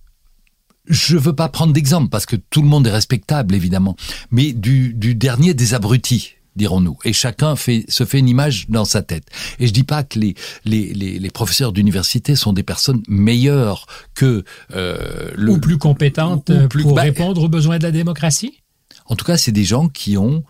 [0.87, 3.97] je veux pas prendre d'exemple parce que tout le monde est respectable évidemment,
[4.31, 6.99] mais du, du dernier des abrutis dirons-nous.
[7.05, 9.27] Et chacun fait, se fait une image dans sa tête.
[9.59, 13.87] Et je dis pas que les, les, les, les professeurs d'université sont des personnes meilleures
[14.15, 14.45] que...
[14.75, 18.61] Euh, le, ou plus compétentes ou, plus, pour bah, répondre aux besoins de la démocratie?
[19.07, 20.45] En tout cas, c'est des gens qui ont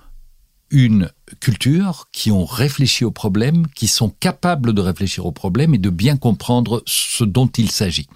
[0.71, 5.79] une culture, qui ont réfléchi aux problèmes, qui sont capables de réfléchir aux problèmes et
[5.79, 8.09] de bien comprendre ce dont il s'agit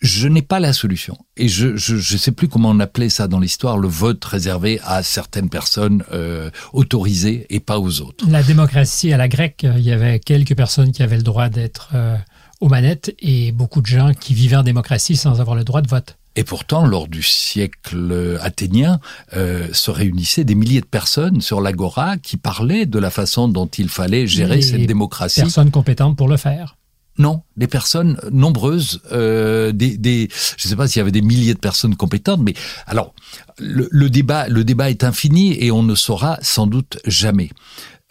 [0.00, 1.18] je n'ai pas la solution.
[1.36, 4.24] Et je ne je, je sais plus comment on appelait ça dans l'histoire, le vote
[4.24, 8.24] réservé à certaines personnes euh, autorisées et pas aux autres.
[8.28, 11.90] La démocratie à la grecque, il y avait quelques personnes qui avaient le droit d'être
[11.94, 12.16] euh,
[12.60, 15.88] aux manettes et beaucoup de gens qui vivaient en démocratie sans avoir le droit de
[15.88, 16.16] vote.
[16.36, 19.00] Et pourtant, lors du siècle athénien,
[19.34, 23.66] euh, se réunissaient des milliers de personnes sur l'agora qui parlaient de la façon dont
[23.66, 25.40] il fallait gérer Les cette démocratie.
[25.40, 26.76] Personnes compétentes pour le faire.
[27.18, 31.54] Non, des personnes nombreuses, euh, des, je ne sais pas s'il y avait des milliers
[31.54, 32.54] de personnes compétentes, mais
[32.86, 33.12] alors
[33.58, 37.50] le, le, débat, le débat est infini et on ne saura sans doute jamais.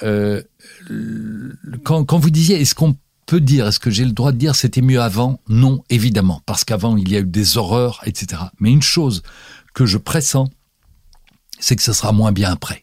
[0.04, 0.44] Euh,
[1.84, 4.56] quand, quand vous disiez, est-ce qu'on peut dire, est-ce que j'ai le droit de dire
[4.56, 5.40] c'était mieux avant?
[5.48, 8.42] Non, évidemment, parce qu'avant il y a eu des horreurs, etc.
[8.60, 9.24] Mais une chose
[9.74, 10.50] que je pressens,
[11.60, 12.82] c'est que ce sera moins bien après.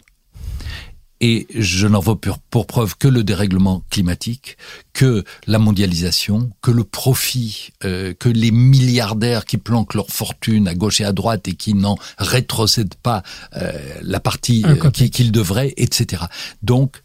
[1.20, 4.56] Et je n'en veux pour, preuve que le dérèglement climatique,
[4.92, 10.74] que la mondialisation, que le profit, euh, que les milliardaires qui planquent leur fortune à
[10.74, 13.22] gauche et à droite et qui n'en rétrocèdent pas
[13.56, 13.72] euh,
[14.02, 16.24] la partie euh, qu'ils devraient, etc.
[16.62, 17.02] Donc,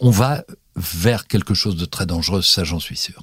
[0.00, 0.44] on va
[0.76, 3.20] vers quelque chose de très dangereux, ça j'en suis sûr.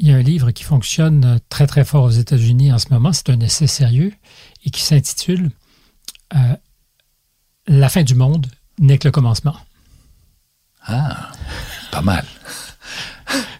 [0.00, 3.12] Il y a un livre qui fonctionne très très fort aux États-Unis en ce moment,
[3.12, 4.12] c'est un essai sérieux
[4.64, 5.50] et qui s'intitule
[7.68, 8.46] La fin du monde,
[8.78, 9.56] n'est que le commencement.
[10.86, 11.30] Ah,
[11.90, 12.24] pas mal.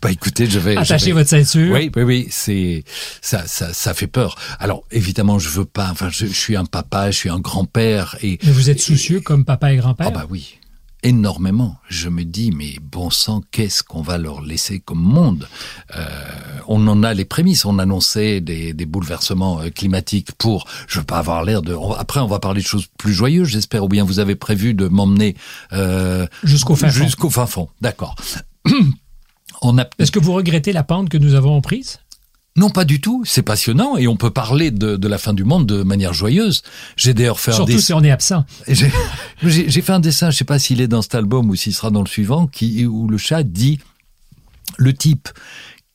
[0.00, 1.74] Bah écoutez, je vais attacher votre ceinture.
[1.74, 2.84] Oui, oui, oui, c'est
[3.20, 4.36] ça, ça, ça fait peur.
[4.60, 5.90] Alors évidemment, je veux pas.
[5.90, 8.38] Enfin, je, suis un papa, je suis un grand-père et.
[8.44, 10.06] Mais vous êtes soucieux comme papa et grand-père?
[10.08, 10.57] Ah bah oui,
[11.02, 11.76] énormément.
[11.88, 15.48] Je me dis, mais bon sang, qu'est-ce qu'on va leur laisser comme monde?
[15.96, 16.04] Euh,
[16.66, 17.64] On en a les prémices.
[17.64, 20.66] On annonçait des, des bouleversements euh, climatiques pour.
[20.86, 21.76] Je veux pas avoir l'air de.
[21.98, 23.84] Après, on va parler de choses plus joyeuses, j'espère.
[23.84, 25.36] Ou bien vous avez prévu de m'emmener
[25.72, 27.04] euh, jusqu'au fin fond.
[27.04, 27.68] Jusqu'au fin fond.
[27.80, 28.14] D'accord.
[29.98, 31.98] Est-ce que vous regrettez la pente que nous avons prise?
[32.58, 33.22] Non, pas du tout.
[33.24, 36.62] C'est passionnant et on peut parler de, la fin du monde de manière joyeuse.
[36.96, 38.44] J'ai d'ailleurs fait Surtout un si on est absent.
[38.66, 41.90] J'ai fait un dessin, je sais pas s'il est dans cet album ou s'il sera
[41.90, 43.78] dans le suivant, qui, où le chat dit
[44.76, 45.28] le type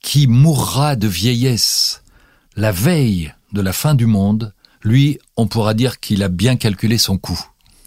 [0.02, 2.02] qui mourra de vieillesse
[2.56, 6.98] la veille de la fin du monde, lui, on pourra dire qu'il a bien calculé
[6.98, 7.40] son coût.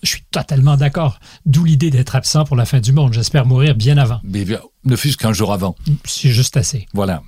[0.03, 1.19] Je suis totalement d'accord.
[1.47, 3.13] D'où l'idée d'être absent pour la fin du monde.
[3.13, 4.21] J'espère mourir bien avant.
[4.23, 4.45] Mais,
[4.85, 5.75] ne fût-ce qu'un jour avant.
[6.05, 6.87] C'est juste assez.
[6.93, 7.23] Voilà.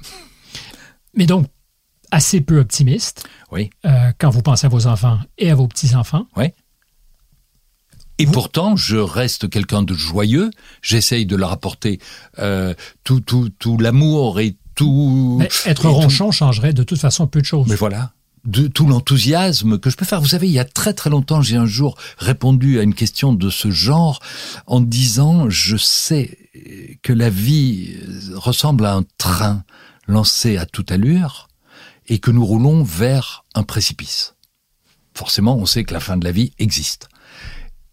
[1.19, 1.49] Mais donc,
[2.11, 3.29] assez peu optimiste.
[3.51, 3.71] Oui.
[3.85, 6.27] Euh, quand vous pensez à vos enfants et à vos petits-enfants.
[6.37, 6.47] Oui.
[8.21, 10.51] Et pourtant, je reste quelqu'un de joyeux.
[10.81, 12.01] J'essaye de leur apporter
[12.39, 15.37] euh, tout, tout, tout l'amour et tout.
[15.41, 17.67] Mais être ronchon changerait de toute façon peu de choses.
[17.69, 18.13] Mais voilà.
[18.45, 20.21] De tout l'enthousiasme que je peux faire.
[20.21, 23.33] Vous savez, il y a très très longtemps, j'ai un jour répondu à une question
[23.33, 24.21] de ce genre
[24.67, 26.39] en disant, je sais
[27.03, 27.97] que la vie
[28.35, 29.65] ressemble à un train
[30.09, 31.49] lancé à toute allure
[32.09, 34.35] et que nous roulons vers un précipice.
[35.14, 37.09] Forcément, on sait que la fin de la vie existe.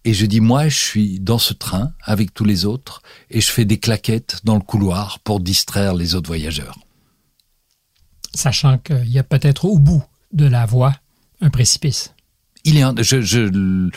[0.05, 3.51] Et je dis, moi, je suis dans ce train avec tous les autres et je
[3.51, 6.79] fais des claquettes dans le couloir pour distraire les autres voyageurs.
[8.33, 10.95] Sachant qu'il y a peut-être au bout de la voie
[11.41, 12.13] un précipice.
[12.63, 13.89] Il est, je, je,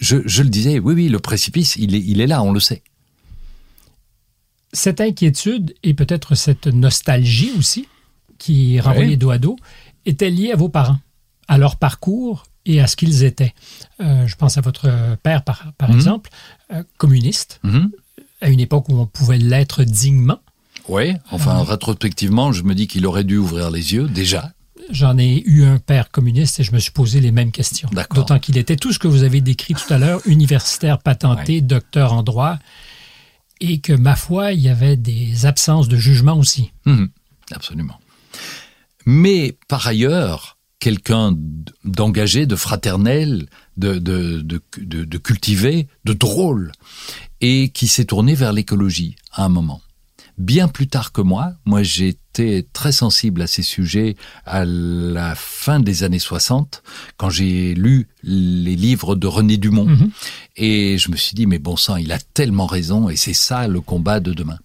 [0.00, 2.82] je, le disais, oui, oui, le précipice, il est, il est là, on le sait
[4.74, 7.88] cette inquiétude et peut-être cette nostalgie aussi,
[8.38, 9.56] qui renvoyait les dos à dos,
[10.04, 10.98] était liée à vos parents,
[11.48, 13.54] à leur parcours et à ce qu'ils étaient.
[14.00, 15.94] Euh, je pense à votre père, par, mhm.
[15.94, 16.30] exemple,
[16.72, 17.90] euh, communiste, mhm.
[18.40, 20.40] à une époque où on pouvait l'être dignement.
[20.88, 24.52] Oui, enfin, euh, rétrospectivement, je me dis qu'il aurait dû ouvrir les yeux, déjà.
[24.90, 27.88] J'en ai eu un père communiste et je me suis posé les mêmes questions.
[28.14, 32.12] D'autant qu'il était tout ce que vous avez décrit tout à l'heure, universitaire patenté, docteur
[32.12, 32.58] en droit,
[33.60, 36.72] et que, ma foi, il y avait des absences de jugement aussi.
[36.86, 37.08] Mhm.
[37.52, 37.98] absolument.
[39.06, 41.36] Mais par ailleurs, quelqu'un
[41.84, 44.60] d'engagé, de fraternel, de, de, de,
[45.04, 46.72] de, cultivé, de drôle,
[47.40, 49.80] et qui s'est tourné vers l'écologie à un moment
[50.38, 51.54] bien plus tard que moi.
[51.64, 51.82] Moi,
[52.72, 56.82] très sensible à ces sujets à la fin des années 60,
[57.16, 59.86] quand j'ai lu les livres de René Dumont.
[59.86, 60.10] Mhm.
[60.56, 63.68] Et je me suis dit, mais bon sang, il a tellement raison, et c'est ça
[63.68, 64.58] le combat de demain.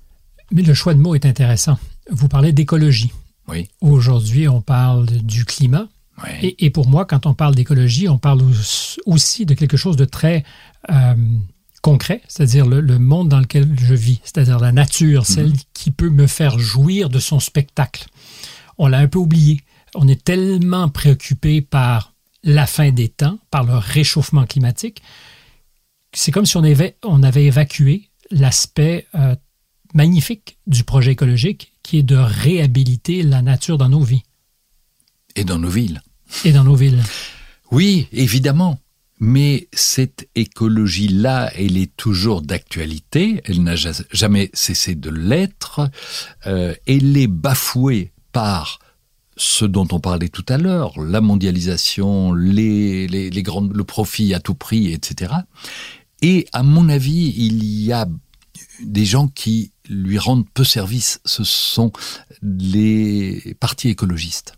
[0.52, 1.78] Mais le choix de mots est intéressant.
[2.10, 3.12] Vous parlez d'écologie.
[3.48, 3.68] Oui.
[3.82, 5.88] Aujourd'hui, on parle du climat.
[6.24, 6.56] Oui.
[6.58, 8.42] Et, pour moi, quand on parle d'écologie, on parle
[9.06, 10.44] aussi de quelque chose de très
[10.90, 11.16] euh,
[11.82, 15.26] concret, c'est-à-dire le, monde dans lequel je vis, c'est-à-dire la nature, mhm.
[15.26, 18.06] celle qui peut me faire jouir de son spectacle.
[18.78, 19.62] On l'a un peu oublié.
[19.96, 22.14] On est tellement préoccupé par
[22.44, 25.02] la fin des temps, par le réchauffement climatique.
[26.14, 29.36] C'est comme si on avait, on avait évacué l'aspect euh,
[29.94, 34.24] magnifique du projet écologique qui est de réhabiliter la nature dans nos vies.
[35.36, 36.02] Et dans nos villes.
[36.46, 37.02] Et dans nos villes.
[37.72, 38.80] Oui, évidemment.
[39.20, 45.90] Mais cette écologie-là, elle est toujours d'actualité, elle n'a jamais cessé de l'être,
[46.48, 48.80] euh, elle est bafouée par
[49.36, 54.34] ce dont on parlait tout à l'heure, la mondialisation, les, les, les grandes, le profit
[54.34, 55.34] à tout prix, etc.
[56.22, 58.08] Et à mon avis, il y a
[58.82, 61.92] des gens qui lui rendent peu service, ce sont
[62.42, 64.54] les partis écologistes.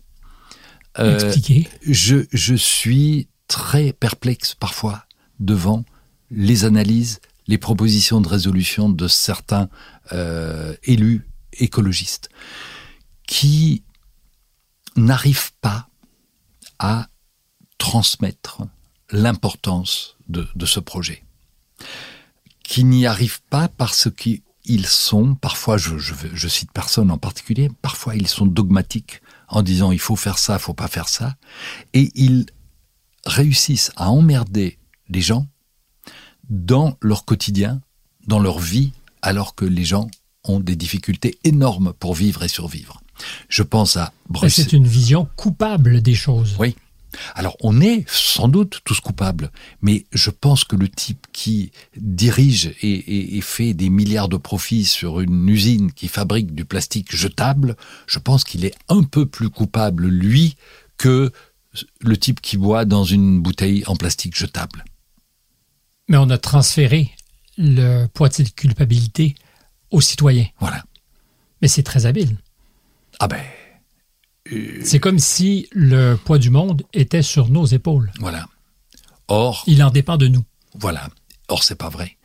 [0.98, 1.32] Euh.
[1.86, 5.04] Je, je suis très perplexe parfois
[5.38, 5.84] devant
[6.30, 9.68] les analyses, les propositions de résolution de certains
[10.12, 12.30] euh, élus écologistes
[13.26, 13.84] qui
[14.96, 15.88] n'arrivent pas
[16.78, 17.08] à
[17.76, 18.62] transmettre
[19.10, 21.22] l'importance de, ce projet,
[22.64, 28.28] qui n'y arrivent pas parce qu'ils sont, parfois je, cite personne en particulier, parfois ils
[28.28, 31.36] sont dogmatiques en disant il faut faire ça, il faut pas faire ça,
[31.92, 32.46] et ils
[33.24, 35.46] réussissent à emmerder les gens
[36.48, 37.80] dans leur quotidien,
[38.26, 40.08] dans leur vie, alors que les gens
[40.44, 43.00] ont des difficultés énormes pour vivre et survivre.
[43.48, 44.64] Je pense à Bruxelles.
[44.64, 46.56] C'est une vision coupable des choses.
[46.58, 46.74] Oui.
[47.34, 49.50] Alors on est sans doute tous coupables,
[49.82, 54.38] mais je pense que le type qui dirige et, et, et, fait des milliards de
[54.38, 59.26] profits sur une usine qui fabrique du plastique jetable, je pense qu'il est un peu
[59.26, 60.56] plus coupable, lui,
[60.96, 61.30] que
[62.00, 64.84] le type qui boit dans une bouteille en plastique jetable.
[66.08, 67.10] Mais on a transféré
[67.56, 69.34] le poids de culpabilité
[69.90, 70.46] aux citoyens.
[70.58, 70.84] Voilà.
[71.60, 72.36] Mais c'est très habile.
[73.20, 73.42] Ah ben.
[74.52, 74.80] Euh...
[74.84, 78.10] C'est comme si le poids du monde était sur nos épaules.
[78.18, 78.46] Voilà.
[79.28, 79.62] Or.
[79.66, 80.44] Il en dépend de nous.
[80.74, 81.08] Voilà.
[81.48, 82.16] Or, c'est pas vrai.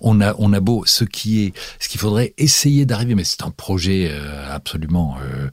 [0.00, 3.42] On a, on a beau, ce qui est, ce qu'il faudrait essayer d'arriver, mais c'est
[3.42, 5.48] un projet euh, absolument euh,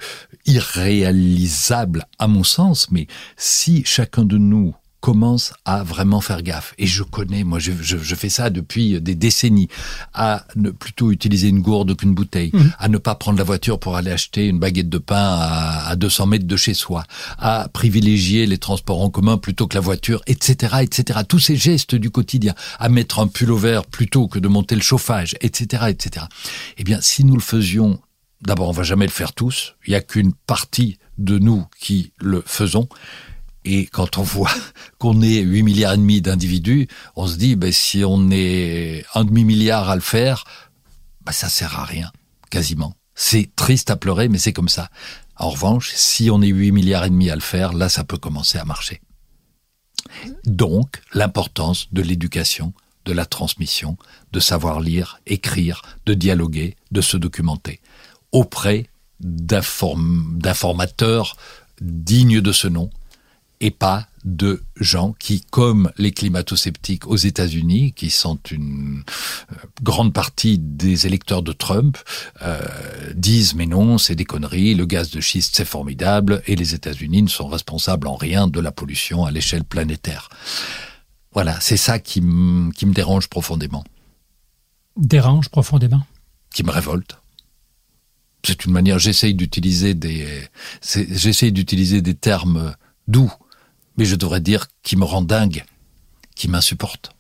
[0.45, 6.73] irréalisable à mon sens, mais si chacun de nous commence à vraiment faire gaffe.
[6.77, 9.67] Et je connais, moi, je, je, je, fais ça depuis des décennies,
[10.13, 12.61] à ne plutôt utiliser une gourde qu'une bouteille, mmh.
[12.79, 15.97] à ne pas prendre la voiture pour aller acheter une baguette de pain à, à
[15.97, 17.03] 200 mètres de chez soi,
[17.37, 21.19] à privilégier les transports en commun plutôt que la voiture, etc., etc.
[21.27, 24.75] Tous ces gestes du quotidien, à mettre un pull au vert plutôt que de monter
[24.75, 26.27] le chauffage, etc., etc.
[26.77, 27.99] Eh bien, si nous le faisions
[28.45, 29.75] D'abord, on va jamais le faire tous.
[29.87, 32.89] Il y a qu'une partie de nous qui le faisons.
[33.65, 34.51] Et quand on voit
[34.97, 39.23] qu'on est 8 milliards et demi d'individus, on se dit, ben, si on est un
[39.23, 40.43] demi-milliard à le faire,
[41.25, 42.11] ben, ça sert à rien,
[42.49, 42.95] quasiment.
[43.15, 44.89] C'est triste à pleurer, mais c'est comme ça.
[45.37, 48.17] En revanche, si on est 8 milliards et demi à le faire, là, ça peut
[48.17, 49.01] commencer à marcher.
[50.45, 52.73] Donc, l'importance de l'éducation,
[53.05, 53.97] de la transmission,
[54.31, 57.81] de savoir lire, écrire, de dialoguer, de se documenter
[58.31, 58.87] auprès
[59.19, 61.35] d'informateurs
[61.81, 62.91] dignes de ce nom,
[63.63, 69.03] et pas de gens qui, comme les climato-sceptiques aux États-Unis, qui sont une
[69.51, 71.97] euh, grande partie des électeurs de Trump,
[72.41, 72.59] euh,
[73.15, 77.23] disent mais non, c'est des conneries, le gaz de schiste c'est formidable et les États-Unis
[77.23, 80.27] ne sont responsables en rien de la pollution à l'échelle planétaire.
[81.31, 83.85] Voilà, c'est ça qui, qui me dérange profondément.
[84.97, 86.05] Dérange profondément?
[86.53, 87.17] Qui me révolte
[88.45, 90.27] c'est une manière j'essaye d'utiliser des
[90.81, 92.75] j'essaye d'utiliser des termes
[93.07, 93.31] doux
[93.97, 95.63] mais je devrais dire qui me rend dingue,
[96.35, 97.13] qui m'insupporte.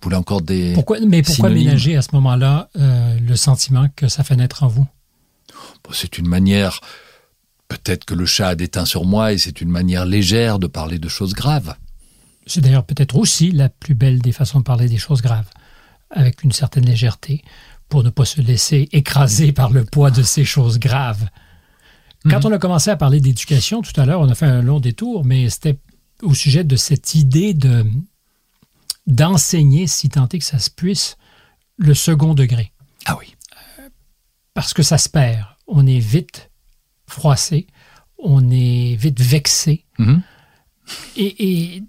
[0.00, 0.72] Vous voulez encore des.
[0.74, 1.66] Pourquoi, mais pourquoi synonymes?
[1.68, 4.86] ménager à ce moment-là euh, le sentiment que ça fait naître en vous?
[5.84, 6.80] Bon, C'est une manière.
[7.68, 11.00] Peut-être que le chat a déteint sur moi et c'est une manière légère de parler
[11.00, 11.74] de choses graves.
[12.46, 15.50] C'est d'ailleurs peut-être aussi la plus belle des façons de parler des choses graves,
[16.10, 17.42] avec une certaine légèreté,
[17.88, 21.28] pour ne pas se laisser écraser par le poids de ces choses graves.
[22.30, 22.46] Quand mmh.
[22.46, 25.24] on a commencé à parler d'éducation tout à l'heure, on a fait un long détour,
[25.24, 25.76] mais c'était
[26.22, 27.84] au sujet de cette idée de
[29.06, 31.16] d'enseigner, si tant est que ça se puisse,
[31.76, 32.72] le second degré.
[33.04, 33.36] Ah oui.
[33.78, 33.88] Euh,
[34.52, 35.46] parce que ça se perd.
[35.68, 36.50] On est vite
[37.06, 37.68] froissé,
[38.18, 39.84] on est vite vexé.
[39.98, 40.16] Mmh.
[41.16, 41.82] Et, et,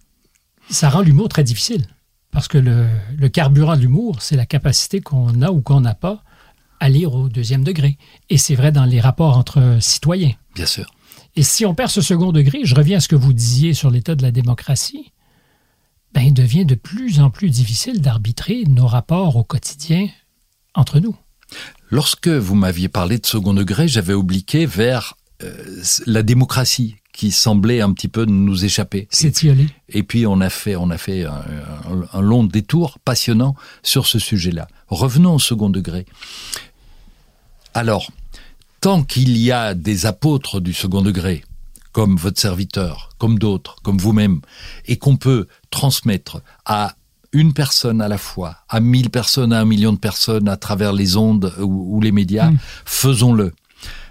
[0.70, 1.88] ça rend l'humour très difficile.
[2.32, 2.88] Parce que le,
[3.18, 6.24] le carburant de l'humour, c'est la capacité qu'on a ou qu'on n'a pas
[6.80, 7.98] à lire au deuxième degré.
[8.30, 10.34] Et c'est vrai dans les rapports entre citoyens.
[10.54, 10.86] Bien sûr.
[11.38, 13.92] Et si on perd ce second degré, je reviens à ce que vous disiez sur
[13.92, 15.12] l'état de la démocratie,
[16.14, 20.10] ben, il devient de plus en plus difficile d'arbitrer nos rapports au quotidien
[20.74, 21.16] entre nous.
[21.92, 25.54] Lorsque vous m'aviez parlé de second degré, j'avais obliqué vers euh,
[26.08, 29.08] la démocratie qui semblait un petit peu nous échapper.
[29.12, 32.98] C'est et, et puis on a fait, on a fait un, un, un long détour
[32.98, 34.68] passionnant sur ce sujet-là.
[34.88, 36.08] Revenons au second degré.
[37.76, 38.10] Alors,
[38.82, 41.44] tant qu'il y a des apôtres du second degré,
[41.92, 44.42] comme votre serviteur, comme d'autres, comme vous-même,
[44.86, 46.96] et qu'on peut transmettre à
[47.34, 50.94] une personne à la fois, à mille personnes, à un million de personnes, à travers
[50.94, 52.60] les ondes ou, ou les médias, mmh.
[52.86, 53.54] faisons-le.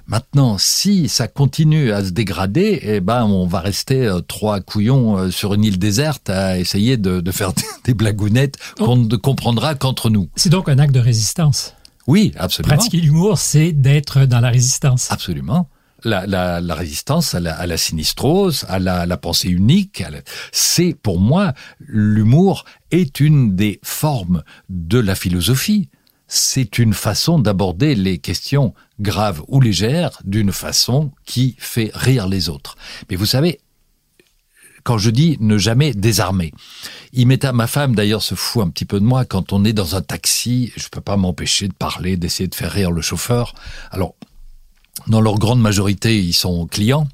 [0.09, 5.19] Maintenant, si ça continue à se dégrader, eh ben, on va rester euh, trois couillons
[5.19, 7.53] euh, sur une île déserte à essayer de, de faire
[7.85, 9.05] des blagounettes qu'on oh.
[9.05, 10.29] ne comprendra qu'entre nous.
[10.37, 11.75] C'est donc un acte de résistance.
[12.07, 12.77] Oui, absolument.
[12.77, 15.11] Pratiquer l'humour, c'est d'être dans la résistance.
[15.11, 15.69] Absolument.
[16.05, 20.05] La, la, la résistance à la, à la, sinistrose, à la, la pensée unique,
[20.53, 25.89] c'est pour moi l'humour est une des formes de la philosophie.
[26.29, 32.49] C'est une façon d'aborder les questions graves ou légères d'une façon qui fait rire les
[32.49, 32.77] autres.
[33.11, 33.61] Mais vous savez,
[34.87, 36.53] quand je dis ne jamais désarmer.
[37.13, 39.65] Il m'est à ma femme d'ailleurs se fout un petit peu de moi quand on
[39.65, 43.03] est dans un taxi, je peux pas m'empêcher de parler, d'essayer de faire rire le
[43.03, 43.55] chauffeur.
[43.91, 44.15] Alors
[45.09, 47.09] dans leur grande majorité, ils sont clients.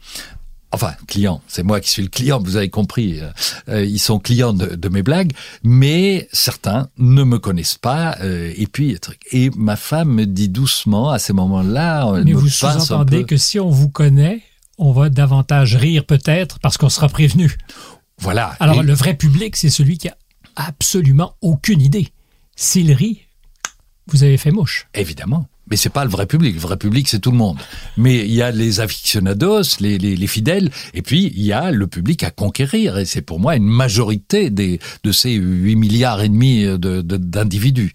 [0.70, 3.20] Enfin, clients, c'est moi qui suis le client, vous avez compris.
[3.68, 8.16] Euh, ils sont clients de, mes blagues, mais certains ne me connaissent pas.
[8.20, 8.98] Euh, et puis,
[9.32, 12.20] et ma femme me dit doucement à ces moments-là.
[12.22, 14.42] Mais vous sous-entendez que si on vous connaît,
[14.82, 17.56] on va davantage rire peut-être parce qu'on sera prévenu.
[18.18, 18.56] Voilà.
[18.60, 20.16] Alors le vrai public, c'est celui qui a
[20.56, 22.08] absolument aucune idée.
[22.56, 23.22] S'il rit,
[24.06, 24.88] vous avez fait mouche.
[24.94, 25.48] Évidemment.
[25.70, 26.54] Mais c'est pas le vrai public.
[26.54, 27.58] Le vrai public, c'est tout le monde.
[27.96, 31.70] Mais il y a les aficionados, les, les, les, fidèles, et puis il y a
[31.70, 32.98] le public à conquérir.
[32.98, 37.92] Et c'est pour moi une majorité des, de ces 8 milliards et demi d'individus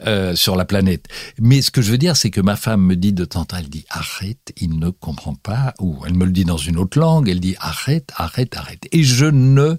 [0.00, 1.06] de, euh, sur la planète.
[1.40, 3.44] Mais ce que je veux dire, c'est que ma femme me dit de temps en
[3.44, 6.78] temps, elle dit arrête, il ne comprend pas, ou elle me le dit dans une
[6.78, 8.86] autre langue, elle dit arrête, arrête, arrête.
[8.92, 9.76] Et je ne,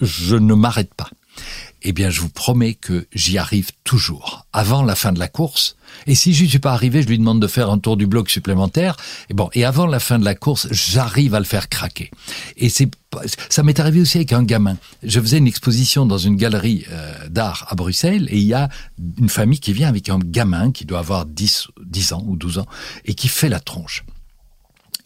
[0.00, 1.08] je ne m'arrête pas
[1.84, 5.76] eh bien, je vous promets que j'y arrive toujours, avant la fin de la course.
[6.06, 8.30] Et si je suis pas arrivé, je lui demande de faire un tour du bloc
[8.30, 8.96] supplémentaire.
[9.28, 12.10] Et bon, et avant la fin de la course, j'arrive à le faire craquer.
[12.56, 12.88] Et c'est,
[13.50, 14.78] ça m'est arrivé aussi avec un gamin.
[15.02, 18.70] Je faisais une exposition dans une galerie euh, d'art à Bruxelles, et il y a
[19.18, 22.58] une famille qui vient avec un gamin qui doit avoir 10, 10 ans ou 12
[22.58, 22.66] ans,
[23.04, 24.04] et qui fait la tronche.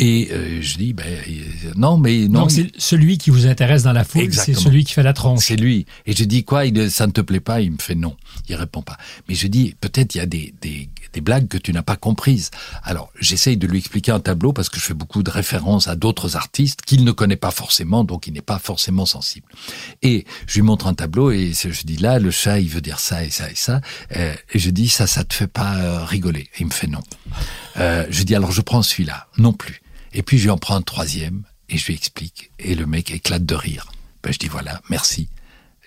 [0.01, 2.43] Et euh, je dis, ben euh, non, mais non.
[2.43, 5.47] Donc c'est celui qui vous intéresse dans la foule, c'est celui qui fait la tronche.
[5.47, 5.87] C'est lui.
[6.07, 8.17] Et je dis quoi il, Ça ne te plaît pas Il me fait non.
[8.49, 8.97] Il répond pas.
[9.29, 11.97] Mais je dis, peut-être il y a des, des, des blagues que tu n'as pas
[11.97, 12.53] comprises.
[12.85, 15.97] Alors j'essaye de lui expliquer un tableau parce que je fais beaucoup de références à
[15.97, 19.49] d'autres artistes qu'il ne connaît pas forcément, donc il n'est pas forcément sensible.
[20.03, 23.01] Et je lui montre un tableau et je dis là, le chat, il veut dire
[23.01, 23.81] ça et ça et ça.
[24.17, 27.03] Euh, et je dis ça, ça te fait pas rigoler Et il me fait non.
[27.79, 29.27] Euh, je dis alors je prends celui-là.
[29.39, 29.81] Non plus.
[30.13, 32.51] Et puis je lui en prends un troisième et je lui explique.
[32.59, 33.87] Et le mec éclate de rire.
[34.23, 35.29] Ben, je dis voilà, merci.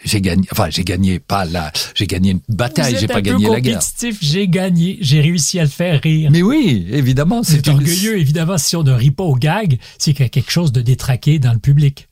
[0.03, 3.61] J'ai gagné, enfin j'ai gagné pas là, j'ai gagné une bataille, j'ai pas gagné la
[3.61, 3.81] guerre.
[4.19, 6.31] J'ai gagné, j'ai réussi à le faire rire.
[6.31, 8.17] Mais oui, évidemment, c'est orgueilleux.
[8.17, 10.81] Évidemment, si on ne rit pas au gag, c'est qu'il y a quelque chose de
[10.81, 12.07] détraqué dans le public.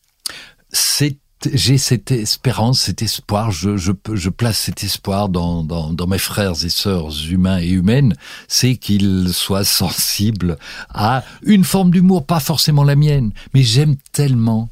[0.71, 1.17] C'est
[1.53, 6.17] j'ai cette espérance, cet espoir, je, je, je place cet espoir dans, dans, dans, mes
[6.17, 8.15] frères et sœurs humains et humaines,
[8.47, 10.57] c'est qu'ils soient sensibles
[10.89, 14.69] à une forme d'humour, pas forcément la mienne, mais j'aime tellement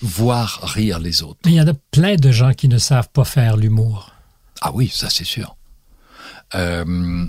[0.00, 1.40] voir rire les autres.
[1.44, 4.12] Mais il y en a plein de gens qui ne savent pas faire l'humour.
[4.60, 5.56] Ah oui, ça c'est sûr.
[6.54, 7.26] Euh,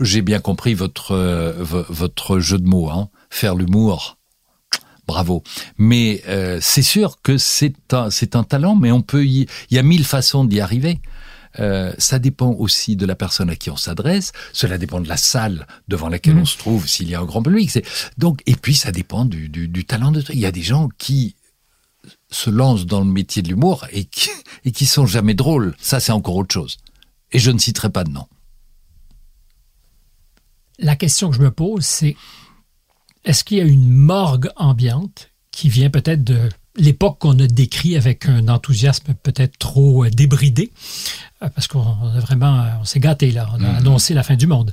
[0.00, 3.08] J'ai bien compris votre, euh, votre jeu de mots, hein.
[3.30, 4.18] faire l'humour
[5.06, 5.42] bravo.
[5.78, 9.76] Mais euh, c'est sûr que c'est un, c'est un talent, mais on peut y, il
[9.76, 11.00] y a mille façons d'y arriver.
[11.60, 14.32] Euh, ça dépend aussi de la personne à qui on s'adresse.
[14.52, 16.46] Cela dépend de la salle devant laquelle on mmh.
[16.46, 17.70] se trouve, s'il y a un grand public.
[17.70, 17.84] C'est
[18.18, 20.24] donc et puis ça dépend du, du, du talent de.
[20.32, 21.36] Il y a des gens qui
[22.30, 24.30] se lancent dans le métier de l'humour et qui,
[24.64, 25.74] et qui sont jamais drôles.
[25.78, 26.78] Ça, c'est encore autre chose.
[27.32, 28.26] Et je ne citerai pas de nom.
[30.78, 32.16] La question que je me pose, c'est
[33.24, 37.96] est-ce qu'il y a une morgue ambiante qui vient peut-être de l'époque qu'on a décrit
[37.96, 40.72] avec un enthousiasme peut-être trop euh, débridé,
[41.42, 43.76] euh, parce qu'on a vraiment, euh, on s'est gâté là, on a mm-hmm.
[43.76, 44.72] annoncé la fin du monde.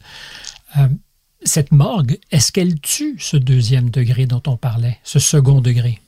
[1.43, 6.01] cette morgue, est-ce qu'elle tue ce deuxième degré dont on parlait, ce second degré?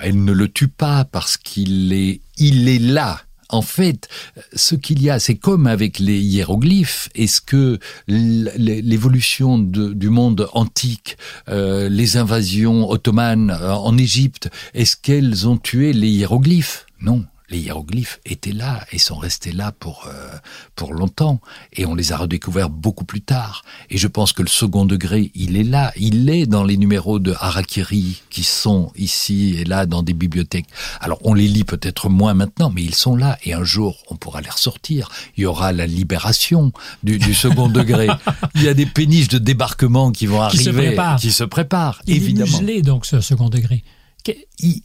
[0.00, 3.20] Elle ne le tue pas parce qu'il est, il est là
[3.52, 4.08] en fait,
[4.54, 7.08] ce qu'il y a, c'est comme avec les hiéroglyphes.
[7.14, 7.78] Est-ce que
[8.08, 11.16] l'évolution du monde antique,
[11.48, 16.86] euh, les invasions ottomanes euh, en Égypte, est-ce qu'elles ont tué les hiéroglyphes?
[17.00, 20.36] Non les hiéroglyphes étaient là et sont restés là pour euh,
[20.74, 21.40] pour longtemps.
[21.74, 23.62] Et on les a redécouverts beaucoup plus tard.
[23.90, 25.92] Et je pense que le second degré il est là.
[25.96, 30.66] Il est dans les numéros de Harakiri qui sont ici et là dans des bibliothèques.
[31.00, 33.38] Alors on les lit peut-être moins maintenant mais ils sont là.
[33.44, 35.10] Et un jour on pourra les ressortir.
[35.36, 36.72] Il y aura la libération
[37.02, 38.08] du, du second degré.
[38.54, 42.58] Il y a des péniches de débarquement qui vont arriver qui se préparent il évidemment.
[42.68, 43.84] est donc ce second degré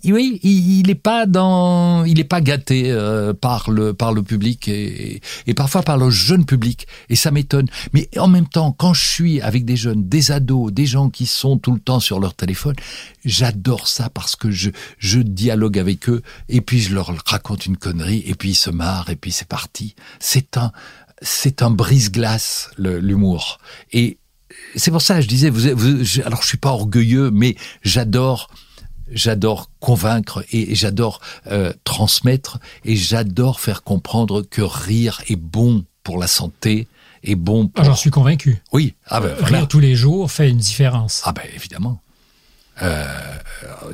[0.06, 4.68] oui, il n'est pas dans, il est pas gâté euh, par le par le public
[4.68, 5.22] et,
[5.56, 7.68] parfois par le jeune public et ça m'étonne.
[7.94, 11.26] Mais en même temps, quand je suis avec des jeunes, des ados, des gens qui
[11.26, 12.76] sont tout le temps sur leur téléphone,
[13.26, 17.78] j'adore ça parce que je je dialogue avec eux et puis je leur raconte une
[17.78, 19.96] connerie et puis ils se marrent et puis c'est parti.
[20.20, 20.72] C'est un
[21.22, 23.60] c'est un brise-glace l'humour.
[23.92, 24.18] Et
[24.76, 25.68] c'est pour ça, je disais, vous,
[26.26, 28.50] alors je suis pas orgueilleux, mais j'adore
[29.12, 36.18] j'adore convaincre et, j'adore euh, transmettre et j'adore faire comprendre que rire est bon pour
[36.18, 36.88] la santé,
[37.24, 37.84] est bon pour...
[37.84, 38.62] J'en suis convaincu.
[38.72, 38.96] Oui.
[39.08, 41.22] Ah ben, Rire tous les jours fait une différence.
[41.26, 42.02] Ah ben évidemment.
[42.82, 43.06] Euh,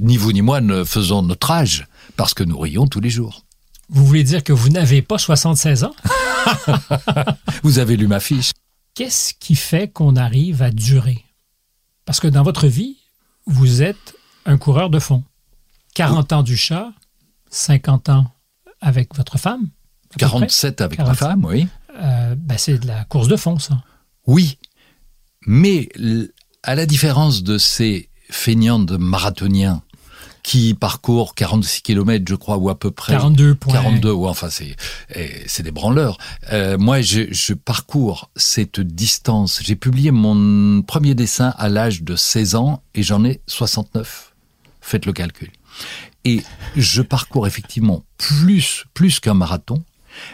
[0.01, 1.87] ni vous ni moi ne faisons notre âge
[2.17, 3.43] parce que nous rions tous les jours.
[3.89, 5.95] Vous voulez dire que vous n'avez pas 76 ans?
[7.63, 8.51] Vous avez lu ma fiche.
[8.95, 11.23] Qu'est-ce qui fait qu'on arrive à durer?
[12.05, 12.97] Parce que dans votre vie,
[13.45, 14.12] vous êtes
[14.45, 15.23] un coureur de fond.
[15.95, 16.91] 40 ans du chat,
[17.49, 18.25] 50 ans
[18.81, 19.69] avec votre femme.
[20.17, 21.67] 47 avec ma femme, oui.
[21.99, 23.83] Euh, ben c'est de la course de fond, ça.
[24.25, 24.57] Oui,
[25.45, 25.89] mais
[26.63, 29.83] à la différence de ces feignants de marathoniens
[30.43, 33.13] qui parcourent 46 km, je crois, ou à peu près.
[33.13, 33.73] 42 points.
[33.73, 34.75] 42, ou enfin, c'est,
[35.47, 36.17] c'est des branleurs.
[36.51, 39.61] Euh, moi, je, je, parcours cette distance.
[39.63, 44.32] J'ai publié mon premier dessin à l'âge de 16 ans et j'en ai 69.
[44.83, 45.49] Faites le calcul.
[46.25, 46.43] Et
[46.75, 49.81] je parcours effectivement plus, plus qu'un marathon,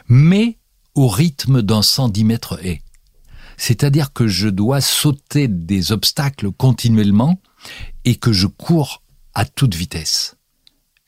[0.07, 0.57] mais
[0.95, 2.81] au rythme d'un 110 mètres haie.
[3.57, 7.39] C'est-à-dire que je dois sauter des obstacles continuellement
[8.05, 9.03] et que je cours
[9.35, 10.35] à toute vitesse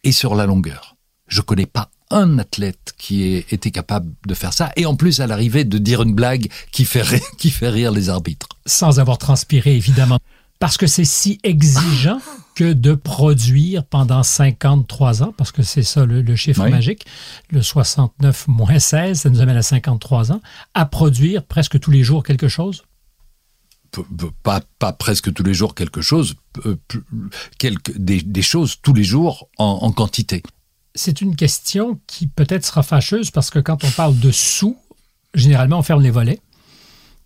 [0.03, 0.95] et sur la longueur.
[1.27, 5.19] Je connais pas un athlète qui ait été capable de faire ça et en plus
[5.19, 8.49] à l'arrivée de dire une blague qui fait qui fait rire les arbitres.
[8.67, 10.19] Sans avoir transpiré évidemment
[10.61, 12.21] parce que c'est si exigeant
[12.53, 17.07] que de produire pendant 53 ans, parce que c'est ça le, chiffre magique,
[17.49, 20.39] le 69 moins 16, ça nous amène à 53 ans,
[20.75, 22.83] à produire presque tous les jours quelque chose?
[24.43, 26.35] Pas, pas presque tous les jours quelque chose,
[26.67, 26.75] euh,
[27.57, 30.43] quelque, des, choses tous les jours en, quantité.
[30.93, 34.77] C'est une question qui peut-être sera fâcheuse parce que quand on parle de sous,
[35.33, 36.39] généralement on ferme les volets.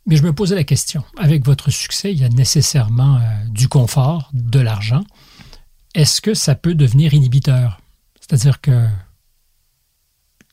[0.06, 3.68] Mais je me posais la question, avec votre succès, il y a nécessairement euh, du
[3.68, 5.04] confort, de l'argent.
[5.96, 7.80] Est-ce que ça peut devenir inhibiteur?
[8.20, 8.88] C'est-à-dire que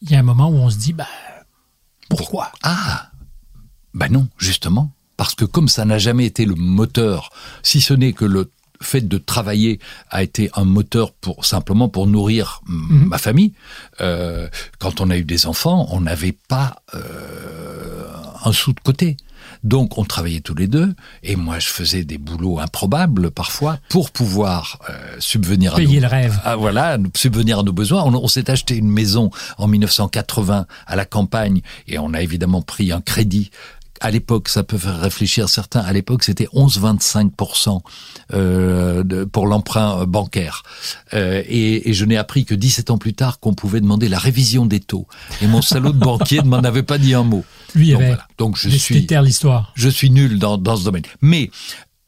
[0.00, 1.06] il y a un moment où on se dit, ben,
[2.08, 2.50] pourquoi?
[2.62, 3.10] Ah,
[3.94, 4.92] ben non, justement
[5.22, 7.30] parce que comme ça n'a jamais été le moteur,
[7.62, 8.50] si ce n'est que le
[8.80, 9.78] fait de travailler
[10.10, 13.06] a été un moteur pour simplement pour nourrir mhm.
[13.06, 13.52] ma famille.
[14.00, 14.48] Euh,
[14.80, 18.04] quand on a eu des enfants, on n'avait pas euh,
[18.44, 19.16] un sou de côté.
[19.64, 24.10] Donc on travaillait tous les deux et moi je faisais des boulots improbables parfois pour
[24.10, 26.40] pouvoir euh, subvenir à nos, le rêve.
[26.44, 28.02] À, voilà, subvenir à nos besoins.
[28.02, 32.62] On, on s'est acheté une maison en 1980 à la campagne et on a évidemment
[32.62, 33.50] pris un crédit
[34.02, 37.80] à l'époque, ça peut faire réfléchir certains, à l'époque c'était 11,25%
[38.34, 40.64] euh, pour l'emprunt euh, bancaire.
[41.14, 44.18] Euh, et, et, je n'ai appris que 17 ans plus tard qu'on pouvait demander la
[44.18, 45.06] révision des taux.
[45.40, 47.44] Et mon salaud de banquier ne m'en avait pas dit un mot.
[47.74, 48.28] Lui, Donc, voilà.
[48.38, 49.72] Donc je suis, l'histoire.
[49.74, 51.04] Je suis nul dans, dans ce domaine.
[51.20, 51.50] Mais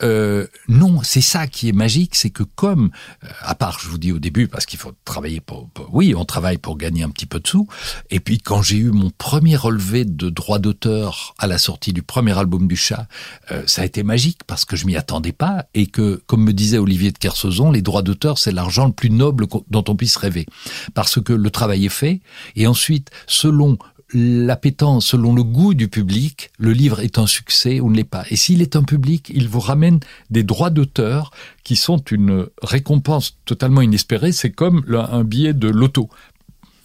[0.03, 2.91] euh, non, c'est ça qui est magique, c'est que comme,
[3.23, 6.25] euh, à part, je vous dis au début, parce qu'il faut travailler pour, oui, on
[6.25, 7.69] travaille pour gagner un petit peu de sous.
[8.11, 12.03] Et puis quand j'ai eu mon premier relevé de droits d'auteur à la sortie du
[12.03, 13.07] premier album du chat,
[13.53, 16.53] euh, ça a été magique parce que je m'y attendais pas et que, comme me
[16.53, 20.17] disait Olivier de Kersauzon, les droits d'auteur c'est l'argent le plus noble dont on puisse
[20.17, 20.47] rêver,
[20.95, 22.21] parce que le travail est fait
[22.57, 23.79] et ensuite, selon
[24.13, 28.25] l'appétence selon le goût du public, le livre est un succès ou ne l'est pas.
[28.31, 30.01] Et s'il est un public, il vous ramène
[30.31, 31.31] des droits d'auteur
[31.63, 34.33] qui sont une récompense totalement inespérée.
[34.33, 36.09] C'est comme un billet de loto.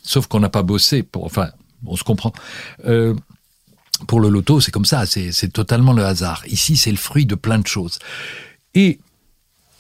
[0.02, 1.50] Sauf qu'on n'a pas bossé pour, enfin,
[1.86, 2.34] on se comprend.
[2.86, 3.14] Euh,
[4.08, 6.44] pour le loto, c'est comme ça, c'est totalement le hasard.
[6.48, 8.00] Ici, c'est le fruit de plein de choses.
[8.74, 9.00] Et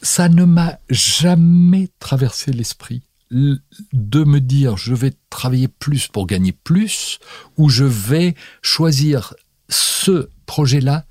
[0.02, 3.02] ça ne m'a jamais traversé l'esprit
[3.32, 7.20] de me dire je vais travailler plus pour gagner plus
[7.58, 9.34] ou je vais choisir
[9.70, 11.06] ce projet-là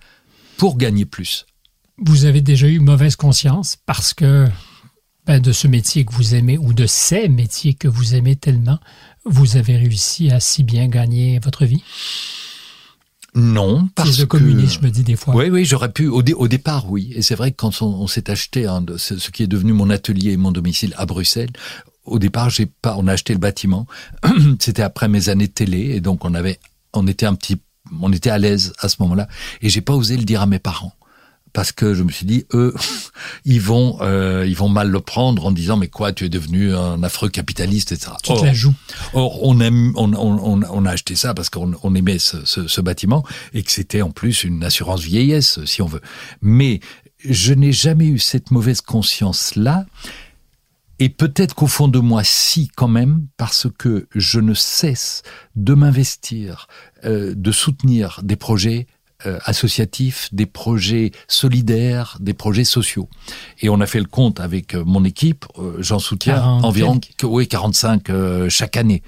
[0.56, 1.46] pour gagner plus.
[1.98, 4.46] Vous avez déjà eu mauvaise conscience parce que
[5.26, 8.78] ben, de ce métier que vous aimez ou de ces métiers que vous aimez tellement,
[9.24, 11.82] vous avez réussi à si bien gagner votre vie?
[13.34, 14.24] Non, parce que...
[14.24, 15.36] communiste, je me dis des fois.
[15.36, 16.08] Oui, oui, j'aurais pu.
[16.08, 17.12] Au, au, départ, oui.
[17.14, 18.66] Et c'est vrai que quand on, s'est acheté
[18.96, 21.50] ce, qui est devenu mon atelier et mon domicile à Bruxelles,
[22.08, 23.86] au départ, j'ai pas, on a acheté le bâtiment.
[24.60, 26.58] C'était après mes années de télé, et donc on avait,
[26.92, 27.60] on était un petit,
[28.00, 29.28] on était à l'aise à ce moment-là,
[29.62, 30.92] et j'ai pas osé le dire à mes parents
[31.52, 32.74] parce que je me suis dit eux
[33.44, 36.74] ils vont euh, ils vont mal le prendre en disant mais quoi tu es devenu
[36.74, 38.12] un affreux capitaliste etc.
[38.22, 38.74] Tu te la joues.
[39.14, 42.68] Or on aime on, on, on, a acheté ça parce qu'on on aimait ce, ce,
[42.68, 46.02] ce, bâtiment et que c'était en plus une assurance vieillesse si on veut.
[46.42, 46.80] Mais
[47.24, 49.86] je n'ai jamais eu cette mauvaise conscience là
[51.00, 55.22] Et peut-être qu'au fond de moi, si quand même, parce que je ne cesse
[55.54, 56.66] de m'investir,
[57.04, 58.86] euh, de soutenir des projets
[59.26, 63.08] euh, associatifs, des projets solidaires, des projets sociaux.
[63.60, 67.00] Et on a fait le compte avec euh, mon équipe, euh, j'en soutiens 40 environ
[67.24, 69.02] oui, 45 euh, chaque année.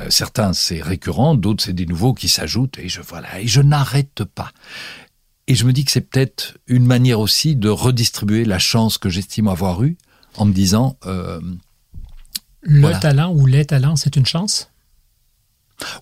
[0.00, 3.60] Euh, certains c'est récurrent, d'autres c'est des nouveaux qui s'ajoutent et je voilà, et je
[3.60, 4.52] n'arrête pas.
[5.48, 9.08] Et je me dis que c'est peut-être une manière aussi de redistribuer la chance que
[9.08, 9.96] j'estime avoir eue
[10.36, 11.40] en me disant euh,
[12.62, 12.98] Le Voilà.
[12.98, 14.70] talent ou les talents, c'est une chance?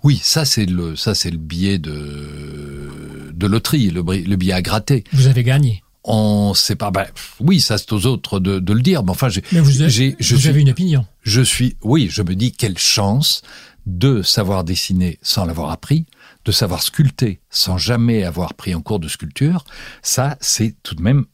[0.03, 4.63] oui, ça c'est le ça c'est le billet de de loterie, le, le billet à
[4.63, 5.05] gratter.
[5.13, 5.83] Vous avez gagné.
[6.05, 6.91] On sait pas.
[6.91, 7.05] Ben,
[7.41, 9.03] oui, ça c'est aux autres de, de le dire.
[9.03, 11.05] Mais enfin, j'ai, Mais vous, je vous suis, avez une opinion.
[11.23, 11.77] je suis.
[11.83, 13.43] Oui, je me dis quelle chance
[13.85, 16.07] de savoir dessiner sans l'avoir appris,
[16.47, 19.65] de savoir sculpter sans jamais avoir pris un cours de sculpture.
[20.03, 21.27] Ça, c'est tout de même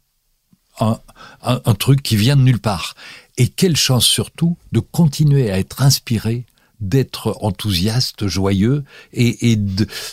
[0.83, 1.01] un,
[1.43, 2.95] un, un truc qui vient de nulle part.
[3.39, 6.45] Et quelle chance surtout de continuer à être inspiré
[6.81, 9.57] d'être enthousiaste, joyeux et,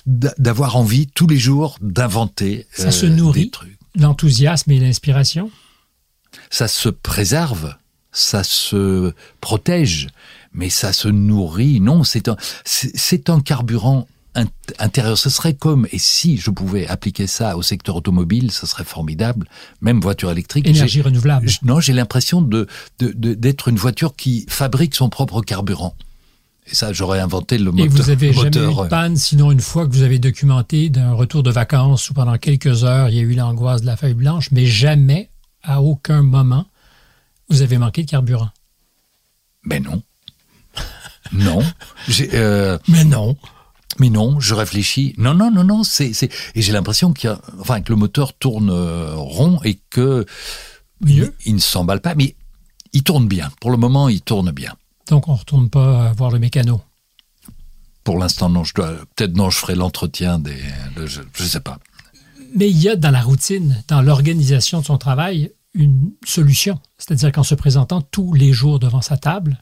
[0.06, 3.50] d'avoir envie tous les jours d'inventer euh, Ça se nourrit.
[3.96, 5.50] L'enthousiasme et l'inspiration?
[6.50, 7.76] ça se préserve,
[8.12, 10.08] ça se protège,
[10.54, 11.80] mais ça se nourrit.
[11.80, 14.08] Non, c'est un, c'est un carburant
[14.78, 15.18] intérieur.
[15.18, 19.48] Ce serait comme, et si je pouvais appliquer ça au secteur automobile, ce serait formidable.
[19.82, 20.68] Même voiture électrique.
[20.68, 21.50] Énergie renouvelable.
[21.64, 22.68] Non, j'ai l'impression de
[23.00, 25.96] de- de- d'être une voiture qui fabrique son propre carburant.
[26.72, 27.86] Et ça, j'aurais inventé le moteur.
[27.86, 30.20] Et vous avez jamais moteur, eu euh, de panne, sinon une fois que vous avez
[30.20, 33.88] documenté d'un retour de vacances où pendant quelques heures, il y a eu l'angoisse de
[33.88, 35.32] la feuille blanche, mais jamais,
[35.64, 36.68] à aucun moment,
[37.50, 38.50] vous avez manqué de carburant.
[39.64, 40.04] Mais non.
[41.32, 41.64] Non.
[42.08, 43.36] J'ai, euh, Mais non.
[44.00, 45.14] Mais non, je réfléchis.
[45.18, 45.84] Non, non, non, non.
[45.84, 46.12] C'est,
[46.56, 50.26] et j'ai l'impression qu'il enfin, que le moteur tourne euh, rond et que
[51.02, 51.34] Mieux.
[51.46, 52.36] il, il ne s'emballe pas, mais
[52.94, 53.50] il tourne bien.
[53.60, 54.74] Pour le moment, il tourne bien.
[55.08, 56.82] Donc, on ne retourne pas voir le mécano.
[58.04, 58.64] Pour l'instant, non.
[58.64, 60.58] Je dois, peut-être non, je ferai l'entretien des,
[60.96, 61.78] le- je, je sais pas.
[62.56, 66.80] Mais il y a dans la routine, dans l'organisation de son travail, une solution.
[66.98, 69.60] C'est-à-dire qu'en se présentant tous les jours devant sa table,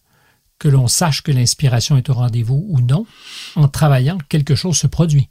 [0.59, 3.05] que l'on sache que l'inspiration est au rendez-vous ou non,
[3.55, 5.29] en travaillant, quelque chose se produit.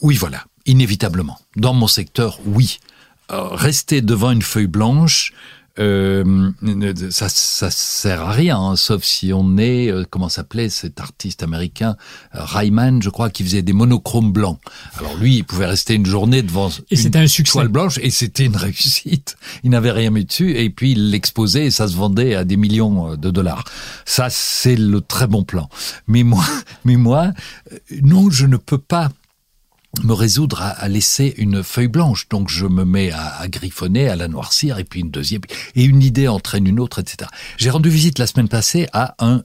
[0.00, 0.44] Oui, voilà.
[0.66, 1.38] Inévitablement.
[1.56, 2.78] Dans mon secteur, oui.
[3.30, 5.32] Euh, rester devant une feuille blanche,
[5.78, 6.50] euh,
[7.10, 11.42] ça, ça sert à rien, hein, sauf si on est, euh, comment s'appelait cet artiste
[11.42, 11.96] américain,
[12.34, 14.58] euh, Ryman, je crois, qui faisait des monochromes blancs.
[14.98, 17.52] Alors lui, il pouvait rester une journée devant Et une un succès.
[17.52, 19.36] toile blanche et c'était une réussite.
[19.64, 22.56] Il n'avait rien mis dessus et puis il l'exposait et ça se vendait à des
[22.56, 23.64] millions euh, de dollars.
[24.04, 25.68] Ça, c'est le très bon plan.
[26.06, 26.44] Mais moi,
[26.84, 27.32] mais moi,
[27.72, 29.10] euh, non, je ne peux pas
[30.02, 32.28] me résoudre à, à laisser une feuille blanche.
[32.28, 35.42] Donc je me mets à, à griffonner, à la noircir, et puis une deuxième.
[35.74, 37.30] Et une idée entraîne une autre, etc.
[37.58, 39.42] J'ai rendu visite la semaine passée à un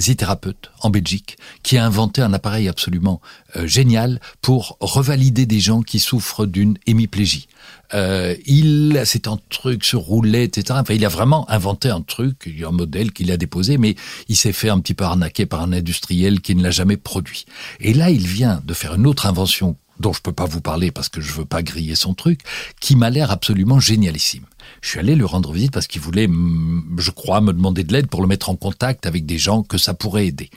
[0.00, 3.20] kinésithérapeute en Belgique qui a inventé un appareil absolument
[3.56, 7.48] euh, génial pour revalider des gens qui souffrent d'une hémiplégie.
[7.92, 10.78] Euh, il, c'est un truc sur roulette, etc.
[10.80, 13.94] Enfin, il a vraiment inventé un truc, un modèle qu'il a déposé, mais
[14.28, 17.44] il s'est fait un petit peu arnaquer par un industriel qui ne l'a jamais produit.
[17.80, 20.90] Et là, il vient de faire une autre invention dont je peux pas vous parler
[20.90, 22.40] parce que je veux pas griller son truc,
[22.80, 24.44] qui m'a l'air absolument génialissime.
[24.80, 27.92] Je suis allé lui rendre visite parce qu'il voulait, mm, je crois, me demander de
[27.92, 30.50] l'aide pour le mettre en contact avec des gens que ça pourrait aider.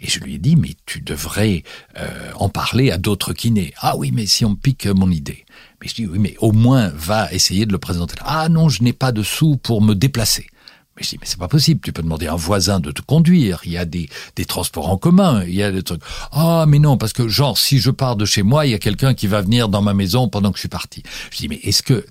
[0.00, 1.64] Et je lui ai dit, mais tu devrais
[1.98, 3.72] euh, en parler à d'autres kinés.
[3.78, 5.44] Ah oui, mais si on pique mon idée.
[5.80, 8.14] Mais je dis, oui, mais au moins va essayer de le présenter.
[8.20, 10.46] Ah non, je n'ai pas de sous pour me déplacer.
[10.96, 13.00] Mais je dis, mais c'est pas possible, tu peux demander à un voisin de te
[13.00, 16.02] conduire, il y a des, des transports en commun, il y a des trucs.
[16.32, 18.78] Ah, mais non, parce que genre, si je pars de chez moi, il y a
[18.78, 21.02] quelqu'un qui va venir dans ma maison pendant que je suis parti.
[21.30, 22.04] Je dis, mais est-ce que...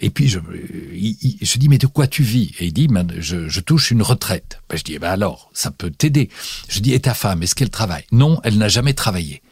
[0.00, 2.52] Et puis, je, je dis, mais de quoi tu vis?
[2.58, 4.60] Et il dit, je, je touche une retraite.
[4.68, 6.30] Ben, je dis, eh ben alors, ça peut t'aider.
[6.68, 8.04] Je dis, et ta femme, est-ce qu'elle travaille?
[8.12, 9.42] Non, elle n'a jamais travaillé.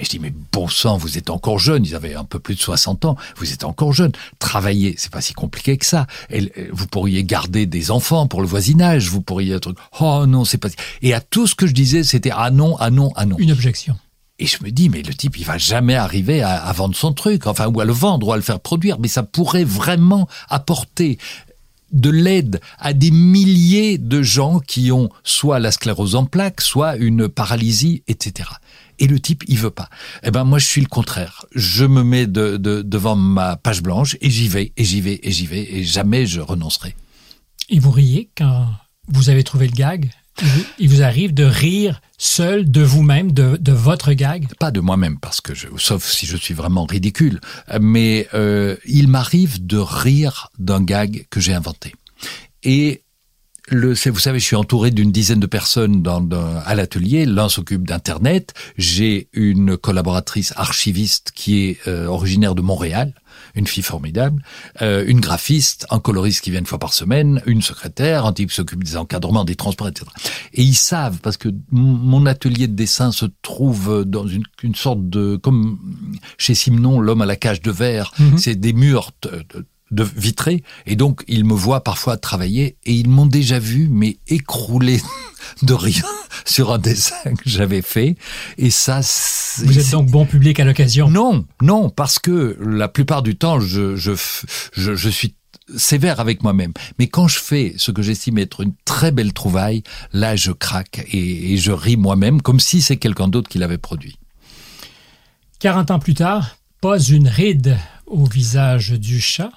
[0.00, 1.84] Mais je dis, mais bon sang, vous êtes encore jeune.
[1.84, 3.16] Ils avaient un peu plus de 60 ans.
[3.36, 4.12] Vous êtes encore jeune.
[4.38, 6.06] Travailler, c'est pas si compliqué que ça.
[6.32, 6.40] Euh,
[6.72, 9.10] vous pourriez garder des enfants pour le voisinage.
[9.10, 10.70] Vous pourriez être, oh non, c'est pas.
[10.70, 13.36] si- Et à tout ce que je disais, c'était ah non, ah non, ah non.
[13.38, 13.94] Une objection.
[14.38, 17.12] Et je me dis, mais le type, il va jamais arriver à, à vendre son
[17.12, 18.98] truc, enfin, ou à le vendre, ou à le faire produire.
[18.98, 21.18] Mais ça pourrait vraiment apporter
[21.92, 26.96] de l'aide à des milliers de gens qui ont soit la sclérose en plaques, soit
[26.96, 28.48] une paralysie, etc.
[29.00, 29.88] Et le type, il veut pas.
[30.22, 31.44] Eh ben moi, je suis le contraire.
[31.54, 35.18] Je me mets de, de- devant ma page blanche et j'y vais, et j'y vais,
[35.22, 36.94] et j'y vais, et jamais je renoncerai.
[37.70, 38.68] Et vous riez quand
[39.08, 40.10] vous avez trouvé le gag?
[40.78, 44.46] Il vous, arrive de rire seul de vous-même, de, de votre gag?
[44.58, 47.40] pas de moi-même parce que je, sauf si je suis vraiment ridicule,
[47.80, 51.94] mais euh, il m'arrive de rire d'un gag que j'ai inventé.
[52.62, 53.02] Et
[53.70, 56.28] le, vous savez, je suis entouré d'une dizaine de personnes dans,
[56.64, 57.24] à l'atelier.
[57.24, 58.52] L'un s'occupe d'Internet.
[58.76, 63.14] J'ai une collaboratrice archiviste qui est euh, originaire de Montréal,
[63.54, 64.42] une fille formidable,
[64.82, 68.50] euh, une graphiste, un coloriste qui vient une fois par semaine, une secrétaire, un type
[68.50, 70.06] qui s'occupe des encadrements, des transports, etc.
[70.52, 75.08] Et ils savent, parce que mon atelier de dessin se trouve dans une, une sorte
[75.08, 75.36] de...
[75.36, 75.78] comme
[76.38, 78.36] chez Simon, l'homme à la cage de verre, mhm.
[78.36, 79.12] c'est des murs
[79.90, 84.18] de vitré et donc ils me voient parfois travailler et ils m'ont déjà vu mais
[84.28, 85.00] écroulé
[85.62, 86.02] de rien
[86.44, 88.16] sur un dessin que j'avais fait
[88.58, 89.00] et ça
[89.58, 93.60] vous êtes donc bon public à l'occasion non non parce que la plupart du temps
[93.60, 94.12] je je
[94.72, 95.34] je, je suis
[95.76, 96.72] sévère avec moi-même.
[96.98, 101.04] Mais quand je fais ce que j'estime être une très belle trouvaille, là je craque
[101.12, 104.18] et, et je ris moi-même comme si c'est quelqu'un d'autre qui l'avait produit.
[105.60, 107.76] 40 ans plus tard, pas une ride
[108.06, 109.52] au visage du chat,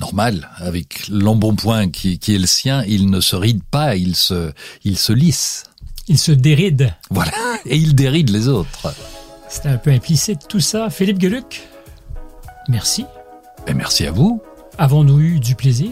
[0.00, 4.52] normal, avec l'embonpoint qui, qui est le sien, il ne se ride pas, il se,
[4.84, 5.64] il se lisse.
[6.08, 6.94] Il se déride.
[7.10, 7.32] Voilà,
[7.66, 8.94] et il déride les autres.
[9.48, 10.90] C'était un peu implicite tout ça.
[10.90, 11.62] Philippe Geluc,
[12.68, 13.04] merci.
[13.66, 14.42] Et merci à vous.
[14.78, 15.90] Avons-nous eu du plaisir?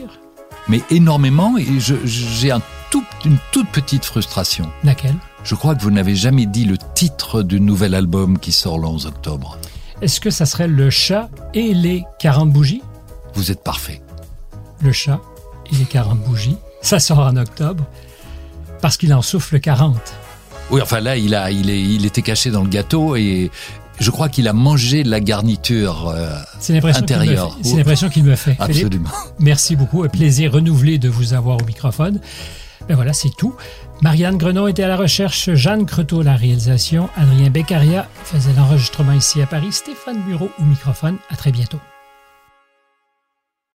[0.69, 1.67] Mais énormément, et
[2.05, 4.71] j'ai un tout, une toute petite frustration.
[4.83, 5.15] Laquelle?
[5.45, 8.87] Je crois que vous n'avez jamais dit le titre du nouvel album qui sort le
[8.89, 9.59] 11 octobre.
[10.03, 12.83] Est-ce que ça serait Le chat et les 40 bougies
[13.35, 14.03] vous êtes parfait.
[14.83, 15.21] Le chat
[15.73, 17.85] et les 40 bougies, ça sort en octobre
[18.81, 19.97] parce qu'il en souffle 40.
[20.71, 23.51] Oui, enfin là, il, a, il, est, il était caché dans le gâteau et
[23.99, 26.35] je crois qu'il a mangé la garniture euh,
[26.85, 27.57] intérieure.
[27.63, 28.57] C'est l'impression qu'il me fait.
[28.59, 29.11] Absolument.
[29.39, 30.03] merci beaucoup.
[30.03, 32.21] Un plaisir renouvelé de vous avoir au microphone.
[32.89, 33.55] Ben voilà, c'est tout.
[34.01, 39.43] Marianne Grenon était à la recherche, Jeanne Creteau la réalisation, Adrien Beccaria faisait l'enregistrement ici
[39.43, 41.17] à Paris, Stéphane Bureau au microphone.
[41.29, 41.81] À très bientôt.